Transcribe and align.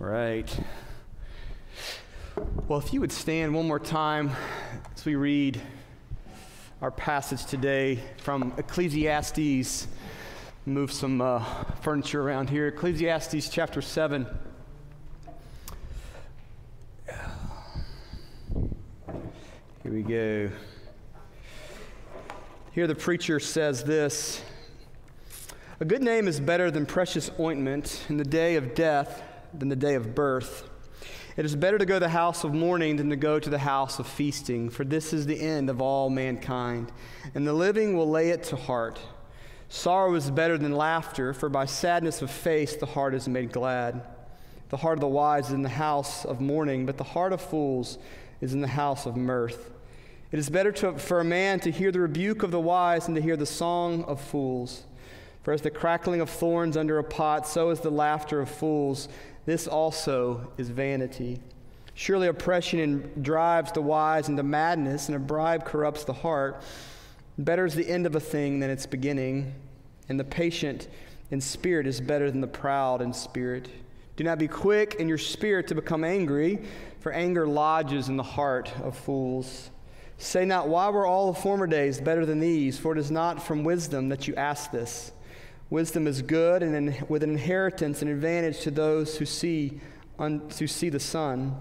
right. 0.00 0.48
Well, 2.68 2.78
if 2.78 2.94
you 2.94 3.00
would 3.00 3.12
stand 3.12 3.54
one 3.54 3.68
more 3.68 3.78
time 3.78 4.30
as 4.96 5.04
we 5.04 5.14
read 5.14 5.60
our 6.80 6.90
passage 6.90 7.44
today 7.44 7.98
from 8.16 8.54
Ecclesiastes, 8.56 9.88
move 10.64 10.90
some 10.90 11.20
uh, 11.20 11.44
furniture 11.82 12.22
around 12.22 12.48
here. 12.48 12.68
Ecclesiastes 12.68 13.50
chapter 13.50 13.82
7. 13.82 14.26
Here 19.82 19.92
we 19.92 20.02
go. 20.02 20.50
Here 22.72 22.86
the 22.86 22.94
preacher 22.94 23.38
says 23.38 23.84
this 23.84 24.40
A 25.78 25.84
good 25.84 26.02
name 26.02 26.26
is 26.26 26.40
better 26.40 26.70
than 26.70 26.86
precious 26.86 27.30
ointment 27.38 28.06
in 28.08 28.16
the 28.16 28.24
day 28.24 28.56
of 28.56 28.74
death 28.74 29.24
than 29.52 29.68
the 29.68 29.76
day 29.76 29.94
of 29.94 30.14
birth. 30.14 30.68
It 31.36 31.44
is 31.44 31.56
better 31.56 31.78
to 31.78 31.86
go 31.86 31.94
to 31.94 32.00
the 32.00 32.08
house 32.08 32.44
of 32.44 32.52
mourning 32.52 32.96
than 32.96 33.10
to 33.10 33.16
go 33.16 33.38
to 33.38 33.50
the 33.50 33.58
house 33.58 33.98
of 33.98 34.06
feasting, 34.06 34.68
for 34.68 34.84
this 34.84 35.12
is 35.12 35.26
the 35.26 35.40
end 35.40 35.70
of 35.70 35.80
all 35.80 36.10
mankind, 36.10 36.92
and 37.34 37.46
the 37.46 37.52
living 37.52 37.96
will 37.96 38.08
lay 38.08 38.30
it 38.30 38.42
to 38.44 38.56
heart. 38.56 38.98
Sorrow 39.68 40.14
is 40.14 40.30
better 40.30 40.58
than 40.58 40.72
laughter, 40.72 41.32
for 41.32 41.48
by 41.48 41.64
sadness 41.64 42.22
of 42.22 42.30
face 42.30 42.76
the 42.76 42.86
heart 42.86 43.14
is 43.14 43.28
made 43.28 43.52
glad. 43.52 44.02
The 44.68 44.76
heart 44.76 44.98
of 44.98 45.00
the 45.00 45.08
wise 45.08 45.46
is 45.46 45.52
in 45.52 45.62
the 45.62 45.68
house 45.68 46.24
of 46.24 46.40
mourning, 46.40 46.86
but 46.86 46.96
the 46.96 47.04
heart 47.04 47.32
of 47.32 47.40
fools 47.40 47.98
is 48.40 48.52
in 48.52 48.60
the 48.60 48.68
house 48.68 49.06
of 49.06 49.16
mirth. 49.16 49.70
It 50.32 50.38
is 50.38 50.50
better 50.50 50.72
to, 50.72 50.98
for 50.98 51.20
a 51.20 51.24
man 51.24 51.58
to 51.60 51.70
hear 51.70 51.90
the 51.90 52.00
rebuke 52.00 52.42
of 52.42 52.50
the 52.50 52.60
wise 52.60 53.06
than 53.06 53.14
to 53.16 53.20
hear 53.20 53.36
the 53.36 53.46
song 53.46 54.04
of 54.04 54.20
fools. 54.20 54.84
For 55.42 55.52
as 55.52 55.62
the 55.62 55.70
crackling 55.70 56.20
of 56.20 56.28
thorns 56.28 56.76
under 56.76 56.98
a 56.98 57.04
pot, 57.04 57.48
so 57.48 57.70
is 57.70 57.80
the 57.80 57.90
laughter 57.90 58.40
of 58.40 58.50
fools. 58.50 59.08
This 59.46 59.66
also 59.66 60.52
is 60.58 60.68
vanity. 60.68 61.40
Surely 61.94 62.28
oppression 62.28 63.10
drives 63.20 63.72
the 63.72 63.82
wise 63.82 64.28
into 64.28 64.42
madness, 64.42 65.08
and 65.08 65.16
a 65.16 65.18
bribe 65.18 65.64
corrupts 65.64 66.04
the 66.04 66.12
heart. 66.12 66.62
Better 67.38 67.64
is 67.64 67.74
the 67.74 67.88
end 67.88 68.06
of 68.06 68.14
a 68.14 68.20
thing 68.20 68.60
than 68.60 68.70
its 68.70 68.86
beginning, 68.86 69.54
and 70.08 70.18
the 70.18 70.24
patient 70.24 70.88
in 71.30 71.40
spirit 71.40 71.86
is 71.86 72.00
better 72.00 72.30
than 72.30 72.40
the 72.40 72.46
proud 72.46 73.02
in 73.02 73.12
spirit. 73.12 73.68
Do 74.16 74.24
not 74.24 74.38
be 74.38 74.48
quick 74.48 74.96
in 74.96 75.08
your 75.08 75.18
spirit 75.18 75.68
to 75.68 75.74
become 75.74 76.04
angry, 76.04 76.62
for 77.00 77.12
anger 77.12 77.46
lodges 77.46 78.08
in 78.08 78.16
the 78.16 78.22
heart 78.22 78.70
of 78.82 78.96
fools. 78.96 79.70
Say 80.18 80.44
not, 80.44 80.68
Why 80.68 80.90
were 80.90 81.06
all 81.06 81.32
the 81.32 81.40
former 81.40 81.66
days 81.66 82.00
better 82.00 82.26
than 82.26 82.40
these? 82.40 82.78
For 82.78 82.92
it 82.92 82.98
is 82.98 83.10
not 83.10 83.42
from 83.42 83.64
wisdom 83.64 84.10
that 84.10 84.28
you 84.28 84.34
ask 84.34 84.70
this. 84.70 85.12
Wisdom 85.70 86.08
is 86.08 86.20
good 86.20 86.62
and 86.62 86.74
in, 86.74 87.06
with 87.08 87.22
an 87.22 87.30
inheritance 87.30 88.02
and 88.02 88.10
advantage 88.10 88.60
to 88.60 88.70
those 88.72 89.16
who 89.16 89.24
see, 89.24 89.80
un, 90.18 90.42
who 90.58 90.66
see 90.66 90.88
the 90.88 91.00
sun. 91.00 91.56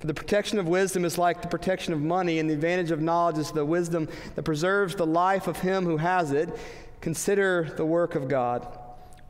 For 0.00 0.08
the 0.08 0.14
protection 0.14 0.58
of 0.58 0.68
wisdom 0.68 1.04
is 1.04 1.16
like 1.16 1.40
the 1.40 1.48
protection 1.48 1.94
of 1.94 2.02
money, 2.02 2.38
and 2.38 2.50
the 2.50 2.54
advantage 2.54 2.90
of 2.90 3.00
knowledge 3.00 3.38
is 3.38 3.50
the 3.52 3.64
wisdom 3.64 4.08
that 4.34 4.42
preserves 4.42 4.94
the 4.94 5.06
life 5.06 5.46
of 5.46 5.60
him 5.60 5.84
who 5.84 5.96
has 5.96 6.32
it. 6.32 6.50
Consider 7.00 7.72
the 7.76 7.86
work 7.86 8.14
of 8.14 8.28
God. 8.28 8.66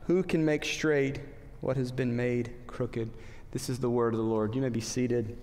Who 0.07 0.23
can 0.23 0.43
make 0.43 0.65
straight 0.65 1.21
what 1.61 1.77
has 1.77 1.91
been 1.91 2.15
made 2.15 2.51
crooked? 2.65 3.09
This 3.51 3.69
is 3.69 3.79
the 3.79 3.89
word 3.89 4.13
of 4.13 4.17
the 4.17 4.25
Lord. 4.25 4.55
You 4.55 4.61
may 4.61 4.69
be 4.69 4.81
seated. 4.81 5.37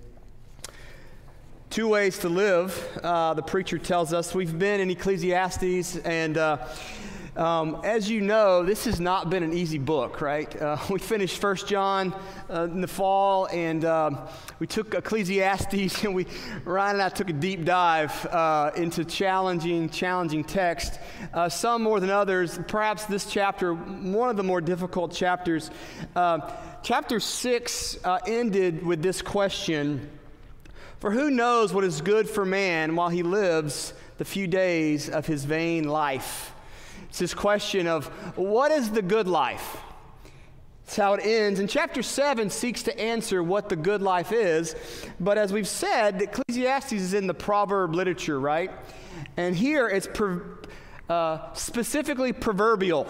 Two 1.70 1.88
ways 1.88 2.18
to 2.18 2.28
live, 2.28 3.00
uh, 3.02 3.34
the 3.34 3.42
preacher 3.42 3.78
tells 3.78 4.12
us. 4.12 4.34
We've 4.34 4.58
been 4.58 4.80
in 4.80 4.90
Ecclesiastes, 4.90 5.96
and 5.98 6.36
uh, 6.36 6.58
um, 7.36 7.80
as 7.82 8.08
you 8.08 8.20
know, 8.20 8.62
this 8.62 8.84
has 8.84 9.00
not 9.00 9.28
been 9.28 9.42
an 9.42 9.52
easy 9.52 9.78
book, 9.78 10.20
right? 10.20 10.60
Uh, 10.60 10.76
we 10.90 11.00
finished 11.00 11.40
First 11.40 11.66
John 11.66 12.14
uh, 12.48 12.64
in 12.64 12.80
the 12.80 12.86
fall, 12.86 13.46
and 13.46 13.84
um, 13.84 14.18
we 14.60 14.68
took 14.68 14.94
Ecclesiastes, 14.94 16.04
and 16.04 16.14
we 16.14 16.26
Ryan 16.64 16.96
and 16.96 17.02
I 17.02 17.08
took 17.08 17.30
a 17.30 17.32
deep 17.32 17.64
dive 17.64 18.26
uh, 18.26 18.70
into 18.76 19.04
challenging, 19.04 19.90
challenging 19.90 20.44
text. 20.44 21.00
Uh, 21.32 21.48
some 21.48 21.82
more 21.82 21.98
than 21.98 22.10
others. 22.10 22.60
Perhaps 22.68 23.06
this 23.06 23.26
chapter, 23.26 23.74
one 23.74 24.30
of 24.30 24.36
the 24.36 24.44
more 24.44 24.60
difficult 24.60 25.12
chapters. 25.12 25.72
Uh, 26.14 26.52
chapter 26.84 27.18
six 27.18 27.98
uh, 28.04 28.20
ended 28.28 28.86
with 28.86 29.02
this 29.02 29.22
question: 29.22 30.08
For 31.00 31.10
who 31.10 31.30
knows 31.30 31.74
what 31.74 31.82
is 31.82 32.00
good 32.00 32.30
for 32.30 32.44
man 32.44 32.94
while 32.94 33.08
he 33.08 33.24
lives 33.24 33.92
the 34.18 34.24
few 34.24 34.46
days 34.46 35.08
of 35.08 35.26
his 35.26 35.44
vain 35.44 35.88
life? 35.88 36.53
It's 37.14 37.20
this 37.20 37.32
question 37.32 37.86
of 37.86 38.08
what 38.36 38.72
is 38.72 38.90
the 38.90 39.00
good 39.00 39.28
life? 39.28 39.76
That's 40.84 40.96
how 40.96 41.14
it 41.14 41.24
ends. 41.24 41.60
And 41.60 41.70
chapter 41.70 42.02
7 42.02 42.50
seeks 42.50 42.82
to 42.82 43.00
answer 43.00 43.40
what 43.40 43.68
the 43.68 43.76
good 43.76 44.02
life 44.02 44.32
is. 44.32 44.74
But 45.20 45.38
as 45.38 45.52
we've 45.52 45.68
said, 45.68 46.20
Ecclesiastes 46.20 46.90
is 46.92 47.14
in 47.14 47.28
the 47.28 47.32
proverb 47.32 47.94
literature, 47.94 48.40
right? 48.40 48.72
And 49.36 49.54
here 49.54 49.88
it's 49.88 50.08
uh, 51.08 51.52
specifically 51.52 52.32
proverbial. 52.32 53.06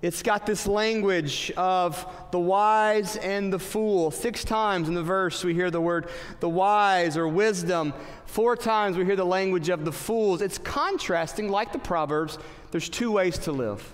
It's 0.00 0.22
got 0.22 0.46
this 0.46 0.66
language 0.66 1.50
of 1.56 2.06
the 2.30 2.38
wise 2.38 3.16
and 3.16 3.52
the 3.52 3.58
fool. 3.58 4.10
Six 4.12 4.44
times 4.44 4.86
in 4.86 4.94
the 4.94 5.02
verse 5.02 5.42
we 5.42 5.54
hear 5.54 5.70
the 5.72 5.80
word 5.80 6.08
the 6.38 6.48
wise 6.48 7.16
or 7.16 7.26
wisdom. 7.26 7.94
Four 8.26 8.54
times 8.54 8.96
we 8.98 9.04
hear 9.04 9.16
the 9.16 9.24
language 9.24 9.70
of 9.70 9.86
the 9.86 9.92
fools. 9.92 10.42
It's 10.42 10.58
contrasting, 10.58 11.48
like 11.48 11.72
the 11.72 11.78
Proverbs, 11.78 12.38
there's 12.74 12.88
two 12.88 13.12
ways 13.12 13.38
to 13.38 13.52
live. 13.52 13.88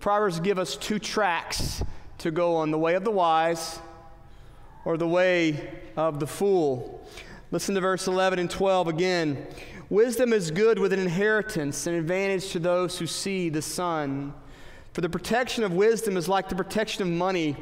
Proverbs 0.00 0.40
give 0.40 0.58
us 0.58 0.76
two 0.76 0.98
tracks 0.98 1.84
to 2.18 2.32
go 2.32 2.56
on 2.56 2.72
the 2.72 2.78
way 2.78 2.96
of 2.96 3.04
the 3.04 3.12
wise 3.12 3.78
or 4.84 4.96
the 4.96 5.06
way 5.06 5.70
of 5.96 6.18
the 6.18 6.26
fool. 6.26 7.06
Listen 7.52 7.76
to 7.76 7.80
verse 7.80 8.08
11 8.08 8.40
and 8.40 8.50
12 8.50 8.88
again. 8.88 9.46
Wisdom 9.88 10.32
is 10.32 10.50
good 10.50 10.80
with 10.80 10.92
an 10.92 10.98
inheritance, 10.98 11.86
an 11.86 11.94
advantage 11.94 12.50
to 12.50 12.58
those 12.58 12.98
who 12.98 13.06
see 13.06 13.50
the 13.50 13.62
sun. 13.62 14.34
For 14.92 15.00
the 15.00 15.08
protection 15.08 15.62
of 15.62 15.72
wisdom 15.72 16.16
is 16.16 16.28
like 16.28 16.48
the 16.48 16.56
protection 16.56 17.02
of 17.02 17.08
money, 17.08 17.54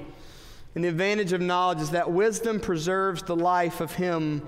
and 0.74 0.84
the 0.84 0.88
advantage 0.88 1.34
of 1.34 1.42
knowledge 1.42 1.82
is 1.82 1.90
that 1.90 2.10
wisdom 2.10 2.60
preserves 2.60 3.22
the 3.24 3.36
life 3.36 3.82
of 3.82 3.92
him 3.92 4.40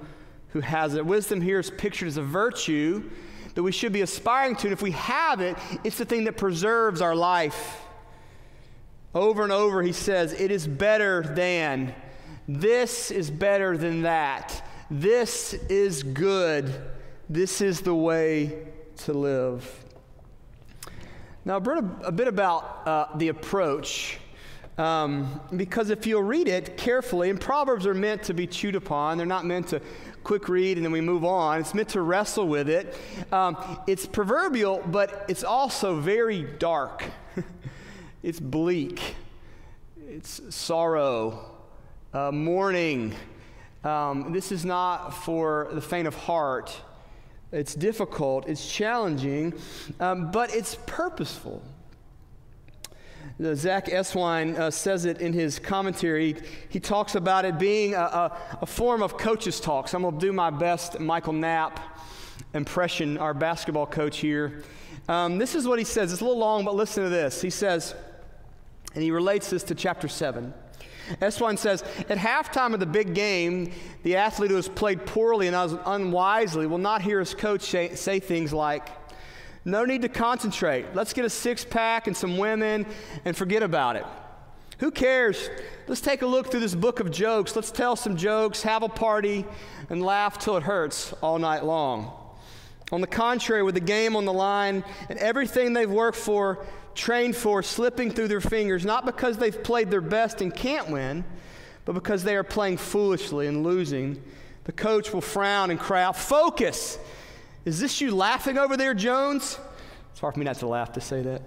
who 0.54 0.60
has 0.60 0.94
it. 0.94 1.04
Wisdom 1.04 1.42
here 1.42 1.58
is 1.58 1.70
pictured 1.70 2.08
as 2.08 2.16
a 2.16 2.22
virtue 2.22 3.10
that 3.56 3.62
we 3.62 3.72
should 3.72 3.92
be 3.92 4.02
aspiring 4.02 4.54
to. 4.54 4.66
And 4.66 4.72
if 4.72 4.82
we 4.82 4.90
have 4.92 5.40
it, 5.40 5.56
it's 5.82 5.96
the 5.96 6.04
thing 6.04 6.24
that 6.24 6.36
preserves 6.36 7.00
our 7.00 7.16
life. 7.16 7.80
Over 9.14 9.42
and 9.42 9.52
over, 9.52 9.82
he 9.82 9.92
says, 9.92 10.34
It 10.34 10.50
is 10.50 10.66
better 10.66 11.22
than, 11.22 11.94
this 12.46 13.10
is 13.10 13.30
better 13.30 13.78
than 13.78 14.02
that. 14.02 14.62
This 14.90 15.54
is 15.54 16.02
good. 16.02 16.70
This 17.30 17.62
is 17.62 17.80
the 17.80 17.94
way 17.94 18.66
to 18.98 19.14
live. 19.14 19.84
Now, 21.46 21.56
a 21.56 22.12
bit 22.12 22.28
about 22.28 22.86
uh, 22.86 23.16
the 23.16 23.28
approach. 23.28 24.18
Um, 24.76 25.40
because 25.56 25.88
if 25.88 26.06
you'll 26.06 26.22
read 26.22 26.48
it 26.48 26.76
carefully, 26.76 27.30
and 27.30 27.40
Proverbs 27.40 27.86
are 27.86 27.94
meant 27.94 28.24
to 28.24 28.34
be 28.34 28.46
chewed 28.46 28.74
upon, 28.74 29.16
they're 29.16 29.26
not 29.26 29.46
meant 29.46 29.68
to 29.68 29.80
quick 30.26 30.48
read 30.48 30.76
and 30.76 30.84
then 30.84 30.90
we 30.90 31.00
move 31.00 31.24
on. 31.24 31.60
It's 31.60 31.72
meant 31.72 31.90
to 31.90 32.02
wrestle 32.02 32.48
with 32.48 32.68
it. 32.68 32.98
Um, 33.30 33.56
it's 33.86 34.06
proverbial, 34.06 34.82
but 34.88 35.24
it's 35.28 35.44
also 35.44 36.00
very 36.00 36.42
dark. 36.42 37.04
it's 38.24 38.40
bleak. 38.40 39.14
It's 40.08 40.52
sorrow, 40.52 41.52
uh, 42.12 42.32
mourning. 42.32 43.14
Um, 43.84 44.32
this 44.32 44.50
is 44.50 44.64
not 44.64 45.10
for 45.10 45.68
the 45.70 45.80
faint 45.80 46.08
of 46.08 46.16
heart. 46.16 46.76
It's 47.52 47.76
difficult, 47.76 48.48
it's 48.48 48.68
challenging, 48.68 49.54
um, 50.00 50.32
but 50.32 50.52
it's 50.52 50.76
purposeful. 50.86 51.62
Zack 53.54 53.86
Eswine 53.86 54.58
uh, 54.58 54.70
says 54.70 55.04
it 55.04 55.20
in 55.20 55.34
his 55.34 55.58
commentary. 55.58 56.36
He 56.70 56.80
talks 56.80 57.14
about 57.14 57.44
it 57.44 57.58
being 57.58 57.94
a, 57.94 57.98
a, 57.98 58.38
a 58.62 58.66
form 58.66 59.02
of 59.02 59.18
coach's 59.18 59.60
talk. 59.60 59.88
So 59.88 59.98
I'm 59.98 60.02
going 60.02 60.18
to 60.18 60.20
do 60.20 60.32
my 60.32 60.48
best 60.48 60.98
Michael 61.00 61.34
Knapp 61.34 61.78
impression, 62.54 63.18
our 63.18 63.34
basketball 63.34 63.86
coach 63.86 64.18
here. 64.18 64.62
Um, 65.08 65.36
this 65.36 65.54
is 65.54 65.68
what 65.68 65.78
he 65.78 65.84
says. 65.84 66.12
It's 66.12 66.22
a 66.22 66.24
little 66.24 66.38
long, 66.38 66.64
but 66.64 66.74
listen 66.74 67.04
to 67.04 67.10
this. 67.10 67.42
He 67.42 67.50
says, 67.50 67.94
and 68.94 69.02
he 69.02 69.10
relates 69.10 69.50
this 69.50 69.62
to 69.64 69.74
chapter 69.74 70.08
7. 70.08 70.54
Eswine 71.20 71.58
says, 71.58 71.84
At 72.08 72.16
halftime 72.18 72.72
of 72.72 72.80
the 72.80 72.86
big 72.86 73.14
game, 73.14 73.70
the 74.02 74.16
athlete 74.16 74.50
who 74.50 74.56
has 74.56 74.68
played 74.68 75.04
poorly 75.04 75.46
and 75.46 75.78
unwisely 75.84 76.66
will 76.66 76.78
not 76.78 77.02
hear 77.02 77.20
his 77.20 77.34
coach 77.34 77.60
say, 77.60 77.94
say 77.94 78.18
things 78.18 78.52
like, 78.52 78.88
no 79.66 79.84
need 79.84 80.02
to 80.02 80.08
concentrate. 80.08 80.86
Let's 80.94 81.12
get 81.12 81.24
a 81.24 81.30
six 81.30 81.64
pack 81.64 82.06
and 82.06 82.16
some 82.16 82.38
women 82.38 82.86
and 83.24 83.36
forget 83.36 83.64
about 83.64 83.96
it. 83.96 84.06
Who 84.78 84.92
cares? 84.92 85.50
Let's 85.88 86.00
take 86.00 86.22
a 86.22 86.26
look 86.26 86.52
through 86.52 86.60
this 86.60 86.74
book 86.74 87.00
of 87.00 87.10
jokes. 87.10 87.56
Let's 87.56 87.72
tell 87.72 87.96
some 87.96 88.16
jokes, 88.16 88.62
have 88.62 88.84
a 88.84 88.88
party, 88.88 89.44
and 89.90 90.04
laugh 90.04 90.38
till 90.38 90.56
it 90.56 90.62
hurts 90.62 91.12
all 91.14 91.40
night 91.40 91.64
long. 91.64 92.12
On 92.92 93.00
the 93.00 93.08
contrary, 93.08 93.64
with 93.64 93.74
the 93.74 93.80
game 93.80 94.14
on 94.14 94.24
the 94.24 94.32
line 94.32 94.84
and 95.08 95.18
everything 95.18 95.72
they've 95.72 95.90
worked 95.90 96.16
for, 96.16 96.64
trained 96.94 97.34
for, 97.34 97.60
slipping 97.60 98.12
through 98.12 98.28
their 98.28 98.40
fingers, 98.40 98.84
not 98.84 99.04
because 99.04 99.36
they've 99.36 99.64
played 99.64 99.90
their 99.90 100.00
best 100.00 100.40
and 100.42 100.54
can't 100.54 100.90
win, 100.90 101.24
but 101.84 101.94
because 101.94 102.22
they 102.22 102.36
are 102.36 102.44
playing 102.44 102.76
foolishly 102.76 103.48
and 103.48 103.64
losing. 103.64 104.22
The 104.62 104.72
coach 104.72 105.12
will 105.12 105.20
frown 105.20 105.72
and 105.72 105.80
cry 105.80 106.04
out, 106.04 106.16
Focus! 106.16 107.00
Is 107.66 107.80
this 107.80 108.00
you 108.00 108.14
laughing 108.14 108.58
over 108.58 108.76
there, 108.76 108.94
Jones? 108.94 109.58
It's 110.12 110.20
hard 110.20 110.34
for 110.34 110.40
me 110.40 110.44
not 110.44 110.56
to 110.60 110.68
laugh 110.68 110.92
to 110.92 111.00
say 111.00 111.20
that. 111.22 111.42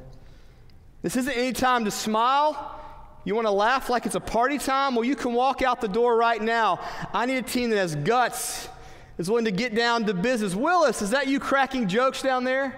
This 1.02 1.16
isn't 1.16 1.32
any 1.32 1.54
time 1.54 1.86
to 1.86 1.92
smile. 1.92 2.76
You 3.24 3.36
want 3.36 3.48
to 3.48 3.52
laugh 3.52 3.90
like 3.90 4.06
it's 4.06 4.16
a 4.16 4.20
party 4.20 4.58
time? 4.58 4.96
Well, 4.96 5.06
you 5.06 5.16
can 5.16 5.32
walk 5.32 5.62
out 5.62 5.80
the 5.80 5.88
door 5.88 6.18
right 6.18 6.42
now. 6.42 6.82
I 7.14 7.26
need 7.26 7.38
a 7.38 7.42
team 7.42 7.70
that 7.70 7.78
has 7.78 7.96
guts, 7.96 8.68
is 9.18 9.30
willing 9.30 9.46
to 9.46 9.52
get 9.52 9.74
down 9.74 10.06
to 10.08 10.14
business. 10.14 10.54
Willis, 10.56 11.02
is 11.02 11.12
that 11.12 11.28
you 11.28 11.40
cracking 11.40 11.88
jokes 11.88 12.22
down 12.22 12.44
there? 12.44 12.78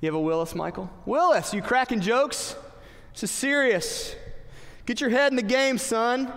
You 0.00 0.06
have 0.06 0.14
a 0.14 0.20
Willis, 0.20 0.54
Michael? 0.54 0.90
Willis, 1.04 1.52
you 1.52 1.60
cracking 1.60 2.00
jokes? 2.00 2.56
This 3.12 3.24
is 3.24 3.30
serious. 3.30 4.16
Get 4.86 5.02
your 5.02 5.10
head 5.10 5.30
in 5.30 5.36
the 5.36 5.42
game, 5.42 5.76
son. 5.76 6.32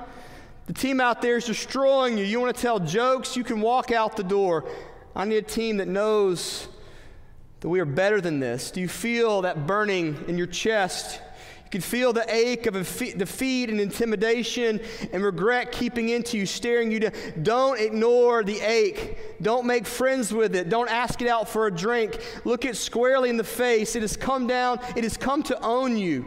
The 0.68 0.74
team 0.74 1.00
out 1.00 1.22
there 1.22 1.38
is 1.38 1.46
destroying 1.46 2.18
you. 2.18 2.26
You 2.26 2.42
want 2.42 2.54
to 2.54 2.62
tell 2.62 2.82
jokes? 2.82 3.38
You 3.38 3.46
can 3.46 3.62
walk 3.62 3.94
out 3.94 4.18
the 4.18 4.24
door. 4.24 4.66
I 5.16 5.26
need 5.26 5.38
a 5.38 5.42
team 5.42 5.78
that 5.78 5.88
knows 5.88 6.68
that 7.62 7.70
we 7.70 7.80
are 7.80 7.86
better 7.86 8.20
than 8.20 8.40
this. 8.40 8.70
Do 8.70 8.82
you 8.82 8.88
feel 8.88 9.44
that 9.44 9.66
burning 9.66 10.24
in 10.28 10.38
your 10.38 10.48
chest? 10.48 11.22
You 11.64 11.72
can 11.72 11.82
feel 11.82 12.14
the 12.14 12.26
ache 12.34 12.68
of 12.68 12.74
defeat 12.74 13.70
and 13.70 13.80
intimidation 13.80 14.82
and 15.12 15.24
regret 15.24 15.72
keeping 15.72 16.10
into 16.10 16.38
you, 16.38 16.46
staring 16.46 16.92
you 16.92 17.00
down. 17.00 17.14
Don't 17.42 17.80
ignore 17.80 18.44
the 18.44 18.60
ache. 18.60 19.42
Don't 19.42 19.66
make 19.66 19.88
friends 19.88 20.34
with 20.34 20.56
it. 20.56 20.70
Don't 20.70 20.90
ask 20.90 21.22
it 21.22 21.28
out 21.28 21.50
for 21.50 21.68
a 21.68 21.72
drink. 21.74 22.20
Look 22.44 22.66
it 22.66 22.76
squarely 22.76 23.30
in 23.30 23.38
the 23.38 23.44
face. 23.44 23.96
It 23.96 24.02
has 24.02 24.18
come 24.18 24.48
down, 24.48 24.80
it 24.96 25.04
has 25.04 25.18
come 25.18 25.42
to 25.44 25.60
own 25.62 25.98
you. 25.98 26.26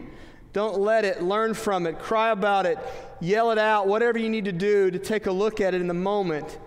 Don't 0.54 0.80
let 0.80 1.04
it. 1.04 1.22
Learn 1.22 1.54
from 1.54 1.86
it. 1.86 1.98
Cry 1.98 2.30
about 2.30 2.66
it. 2.66 2.78
Yell 3.20 3.50
it 3.50 3.58
out. 3.58 3.86
Whatever 3.86 4.18
you 4.18 4.30
need 4.30 4.46
to 4.46 4.52
do 4.52 4.90
to 4.90 4.98
take 4.98 5.26
a 5.26 5.30
look 5.30 5.60
at 5.60 5.74
it 5.74 5.80
in 5.80 5.86
the 5.86 5.94
moment 5.94 6.58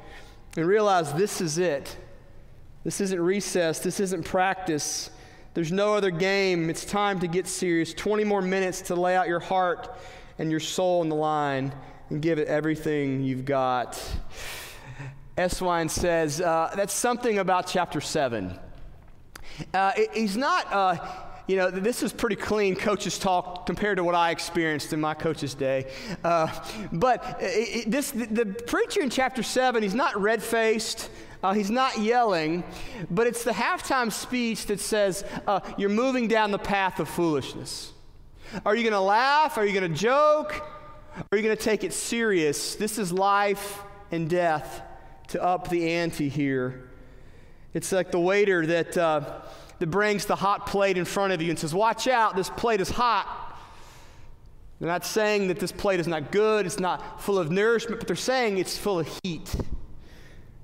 and 0.55 0.65
realize 0.65 1.11
this 1.13 1.41
is 1.41 1.57
it. 1.57 1.97
This 2.83 2.99
isn't 2.99 3.19
recess. 3.19 3.79
This 3.79 3.99
isn't 3.99 4.23
practice. 4.23 5.11
There's 5.53 5.71
no 5.71 5.93
other 5.93 6.09
game. 6.09 6.69
It's 6.69 6.83
time 6.83 7.19
to 7.19 7.27
get 7.27 7.45
serious. 7.45 7.93
20 7.93 8.23
more 8.23 8.41
minutes 8.41 8.81
to 8.83 8.95
lay 8.95 9.15
out 9.15 9.27
your 9.27 9.39
heart 9.39 9.95
and 10.39 10.49
your 10.49 10.59
soul 10.59 11.01
in 11.03 11.09
the 11.09 11.15
line 11.15 11.73
and 12.09 12.21
give 12.21 12.39
it 12.39 12.47
everything 12.47 13.21
you've 13.23 13.45
got. 13.45 14.01
Eswine 15.37 15.89
says 15.89 16.41
uh, 16.41 16.71
that's 16.75 16.93
something 16.93 17.37
about 17.37 17.67
chapter 17.67 18.01
7. 18.01 18.57
Uh, 19.73 19.91
it, 19.95 20.09
he's 20.13 20.37
not. 20.37 20.71
Uh, 20.71 20.97
you 21.47 21.57
know, 21.57 21.69
this 21.69 22.01
is 22.01 22.13
pretty 22.13 22.35
clean 22.35 22.75
coach's 22.75 23.19
talk 23.19 23.65
compared 23.65 23.97
to 23.97 24.03
what 24.03 24.15
I 24.15 24.31
experienced 24.31 24.93
in 24.93 25.01
my 25.01 25.13
coach's 25.13 25.53
day. 25.53 25.91
Uh, 26.23 26.47
but 26.93 27.37
it, 27.41 27.87
it, 27.87 27.91
this, 27.91 28.11
the, 28.11 28.25
the, 28.25 28.45
preacher 28.45 29.01
in 29.01 29.09
chapter 29.09 29.43
7, 29.43 29.83
he's 29.83 29.95
not 29.95 30.19
red 30.21 30.41
faced. 30.41 31.09
Uh, 31.43 31.53
he's 31.53 31.71
not 31.71 31.99
yelling, 31.99 32.63
but 33.09 33.27
it's 33.27 33.43
the 33.43 33.51
halftime 33.51 34.11
speech 34.11 34.67
that 34.67 34.79
says, 34.79 35.23
uh, 35.47 35.59
You're 35.77 35.89
moving 35.89 36.27
down 36.27 36.51
the 36.51 36.59
path 36.59 36.99
of 36.99 37.09
foolishness. 37.09 37.93
Are 38.65 38.75
you 38.75 38.83
going 38.83 38.93
to 38.93 38.99
laugh? 38.99 39.57
Are 39.57 39.65
you 39.65 39.73
going 39.79 39.91
to 39.91 39.97
joke? 39.97 40.53
Are 41.31 41.37
you 41.37 41.43
going 41.43 41.55
to 41.55 41.63
take 41.63 41.83
it 41.83 41.93
serious? 41.93 42.75
This 42.75 42.97
is 42.97 43.11
life 43.11 43.81
and 44.11 44.29
death 44.29 44.81
to 45.29 45.41
up 45.41 45.69
the 45.69 45.89
ante 45.93 46.29
here. 46.29 46.89
It's 47.73 47.91
like 47.91 48.11
the 48.11 48.19
waiter 48.19 48.65
that 48.65 48.97
uh, 48.97 49.41
that 49.81 49.87
brings 49.87 50.27
the 50.27 50.35
hot 50.35 50.67
plate 50.67 50.95
in 50.95 51.05
front 51.05 51.33
of 51.33 51.41
you 51.41 51.49
and 51.49 51.57
says, 51.57 51.73
Watch 51.73 52.07
out, 52.07 52.35
this 52.35 52.51
plate 52.51 52.81
is 52.81 52.89
hot. 52.89 53.57
They're 54.79 54.87
not 54.87 55.03
saying 55.03 55.47
that 55.47 55.59
this 55.59 55.71
plate 55.71 55.99
is 55.99 56.07
not 56.07 56.31
good, 56.31 56.67
it's 56.67 56.79
not 56.79 57.19
full 57.21 57.39
of 57.39 57.49
nourishment, 57.49 57.99
but 57.99 58.05
they're 58.05 58.15
saying 58.15 58.59
it's 58.59 58.77
full 58.77 58.99
of 58.99 59.19
heat. 59.23 59.55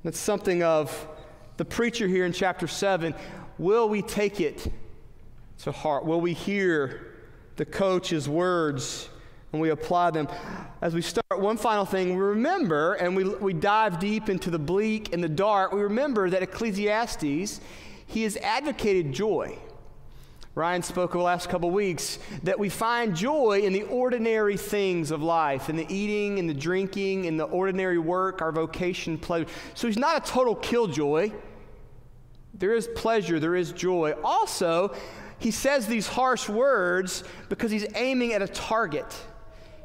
That's 0.07 0.19
something 0.19 0.63
of 0.63 1.05
the 1.57 1.65
preacher 1.65 2.07
here 2.07 2.25
in 2.25 2.31
chapter 2.31 2.65
7. 2.65 3.13
Will 3.57 3.89
we 3.89 4.01
take 4.01 4.39
it 4.39 4.71
to 5.63 5.71
heart? 5.73 6.05
Will 6.05 6.21
we 6.21 6.31
hear 6.31 7.13
the 7.57 7.65
coach's 7.65 8.29
words 8.29 9.09
and 9.51 9.61
we 9.61 9.69
apply 9.69 10.11
them? 10.11 10.29
As 10.81 10.95
we 10.95 11.01
start, 11.01 11.41
one 11.41 11.57
final 11.57 11.83
thing, 11.83 12.15
we 12.15 12.21
remember, 12.21 12.93
and 12.93 13.17
we, 13.17 13.25
we 13.25 13.51
dive 13.51 13.99
deep 13.99 14.29
into 14.29 14.49
the 14.49 14.57
bleak 14.57 15.11
and 15.11 15.21
the 15.21 15.27
dark, 15.27 15.73
we 15.73 15.81
remember 15.81 16.29
that 16.29 16.41
Ecclesiastes 16.41 17.59
he 18.05 18.23
has 18.23 18.37
advocated 18.37 19.11
joy. 19.11 19.59
Ryan 20.57 20.81
spoke 20.81 21.11
over 21.11 21.19
the 21.19 21.23
last 21.23 21.49
couple 21.49 21.69
weeks 21.69 22.17
that 22.41 22.57
we 22.57 22.67
find 22.69 23.15
joy 23.15 23.61
in 23.63 23.73
the 23.73 23.83
ordinary 23.83 24.57
things 24.57 25.11
of 25.11 25.21
life, 25.21 25.69
in 25.69 25.75
the 25.75 25.85
eating, 25.87 26.39
in 26.39 26.47
the 26.47 26.53
drinking, 26.55 27.25
in 27.25 27.37
the 27.37 27.43
ordinary 27.43 27.99
work, 27.99 28.41
our 28.41 28.51
vocation, 28.51 29.19
pleasure. 29.19 29.45
So 29.75 29.85
he's 29.85 29.99
not 29.99 30.27
a 30.27 30.31
total 30.31 30.55
killjoy. 30.55 31.31
There 32.55 32.73
is 32.73 32.87
pleasure, 32.95 33.39
there 33.39 33.55
is 33.55 33.71
joy. 33.71 34.15
Also, 34.23 34.95
he 35.37 35.51
says 35.51 35.85
these 35.85 36.07
harsh 36.07 36.49
words 36.49 37.23
because 37.49 37.69
he's 37.69 37.85
aiming 37.93 38.33
at 38.33 38.41
a 38.41 38.47
target. 38.47 39.15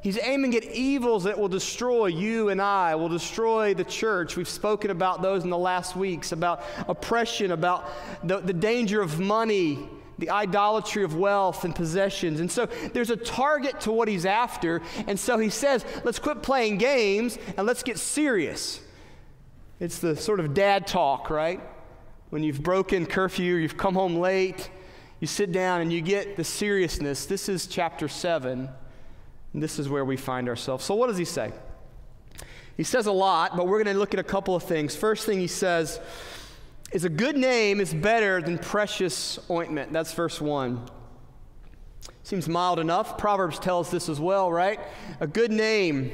He's 0.02 0.18
aiming 0.22 0.56
at 0.56 0.64
evils 0.64 1.24
that 1.24 1.38
will 1.38 1.48
destroy 1.48 2.06
you 2.06 2.48
and 2.48 2.62
I, 2.62 2.94
will 2.94 3.10
destroy 3.10 3.74
the 3.74 3.84
church. 3.84 4.38
We've 4.38 4.48
spoken 4.48 4.90
about 4.90 5.20
those 5.20 5.44
in 5.44 5.50
the 5.50 5.58
last 5.58 5.96
weeks 5.96 6.32
about 6.32 6.64
oppression, 6.88 7.52
about 7.52 7.90
the, 8.24 8.40
the 8.40 8.54
danger 8.54 9.02
of 9.02 9.20
money, 9.20 9.86
the 10.22 10.30
idolatry 10.30 11.02
of 11.02 11.16
wealth 11.16 11.64
and 11.64 11.74
possessions. 11.74 12.38
And 12.38 12.48
so 12.48 12.66
there's 12.92 13.10
a 13.10 13.16
target 13.16 13.80
to 13.80 13.90
what 13.90 14.06
he's 14.06 14.24
after. 14.24 14.80
And 15.08 15.18
so 15.18 15.36
he 15.36 15.48
says, 15.48 15.84
let's 16.04 16.20
quit 16.20 16.44
playing 16.44 16.78
games 16.78 17.38
and 17.56 17.66
let's 17.66 17.82
get 17.82 17.98
serious. 17.98 18.80
It's 19.80 19.98
the 19.98 20.14
sort 20.14 20.38
of 20.38 20.54
dad 20.54 20.86
talk, 20.86 21.28
right? 21.28 21.60
When 22.30 22.44
you've 22.44 22.62
broken 22.62 23.04
curfew, 23.04 23.56
you've 23.56 23.76
come 23.76 23.94
home 23.94 24.14
late, 24.14 24.70
you 25.18 25.26
sit 25.26 25.50
down 25.50 25.80
and 25.80 25.92
you 25.92 26.00
get 26.00 26.36
the 26.36 26.44
seriousness. 26.44 27.26
This 27.26 27.48
is 27.48 27.66
chapter 27.66 28.06
7. 28.06 28.68
And 29.54 29.62
this 29.62 29.80
is 29.80 29.88
where 29.88 30.04
we 30.04 30.16
find 30.16 30.48
ourselves. 30.48 30.84
So, 30.84 30.94
what 30.94 31.08
does 31.08 31.18
he 31.18 31.24
say? 31.24 31.50
He 32.76 32.84
says 32.84 33.06
a 33.06 33.12
lot, 33.12 33.56
but 33.56 33.66
we're 33.66 33.82
going 33.82 33.92
to 33.92 33.98
look 33.98 34.14
at 34.14 34.20
a 34.20 34.24
couple 34.24 34.54
of 34.54 34.62
things. 34.62 34.94
First 34.94 35.26
thing 35.26 35.40
he 35.40 35.48
says 35.48 35.98
is 36.92 37.04
a 37.04 37.08
good 37.08 37.36
name 37.36 37.80
is 37.80 37.94
better 37.94 38.42
than 38.42 38.58
precious 38.58 39.38
ointment. 39.50 39.92
That's 39.92 40.12
verse 40.12 40.40
1. 40.40 40.88
Seems 42.22 42.48
mild 42.48 42.78
enough. 42.78 43.16
Proverbs 43.16 43.58
tells 43.58 43.90
this 43.90 44.08
as 44.08 44.20
well, 44.20 44.52
right? 44.52 44.78
A 45.18 45.26
good 45.26 45.50
name. 45.50 46.12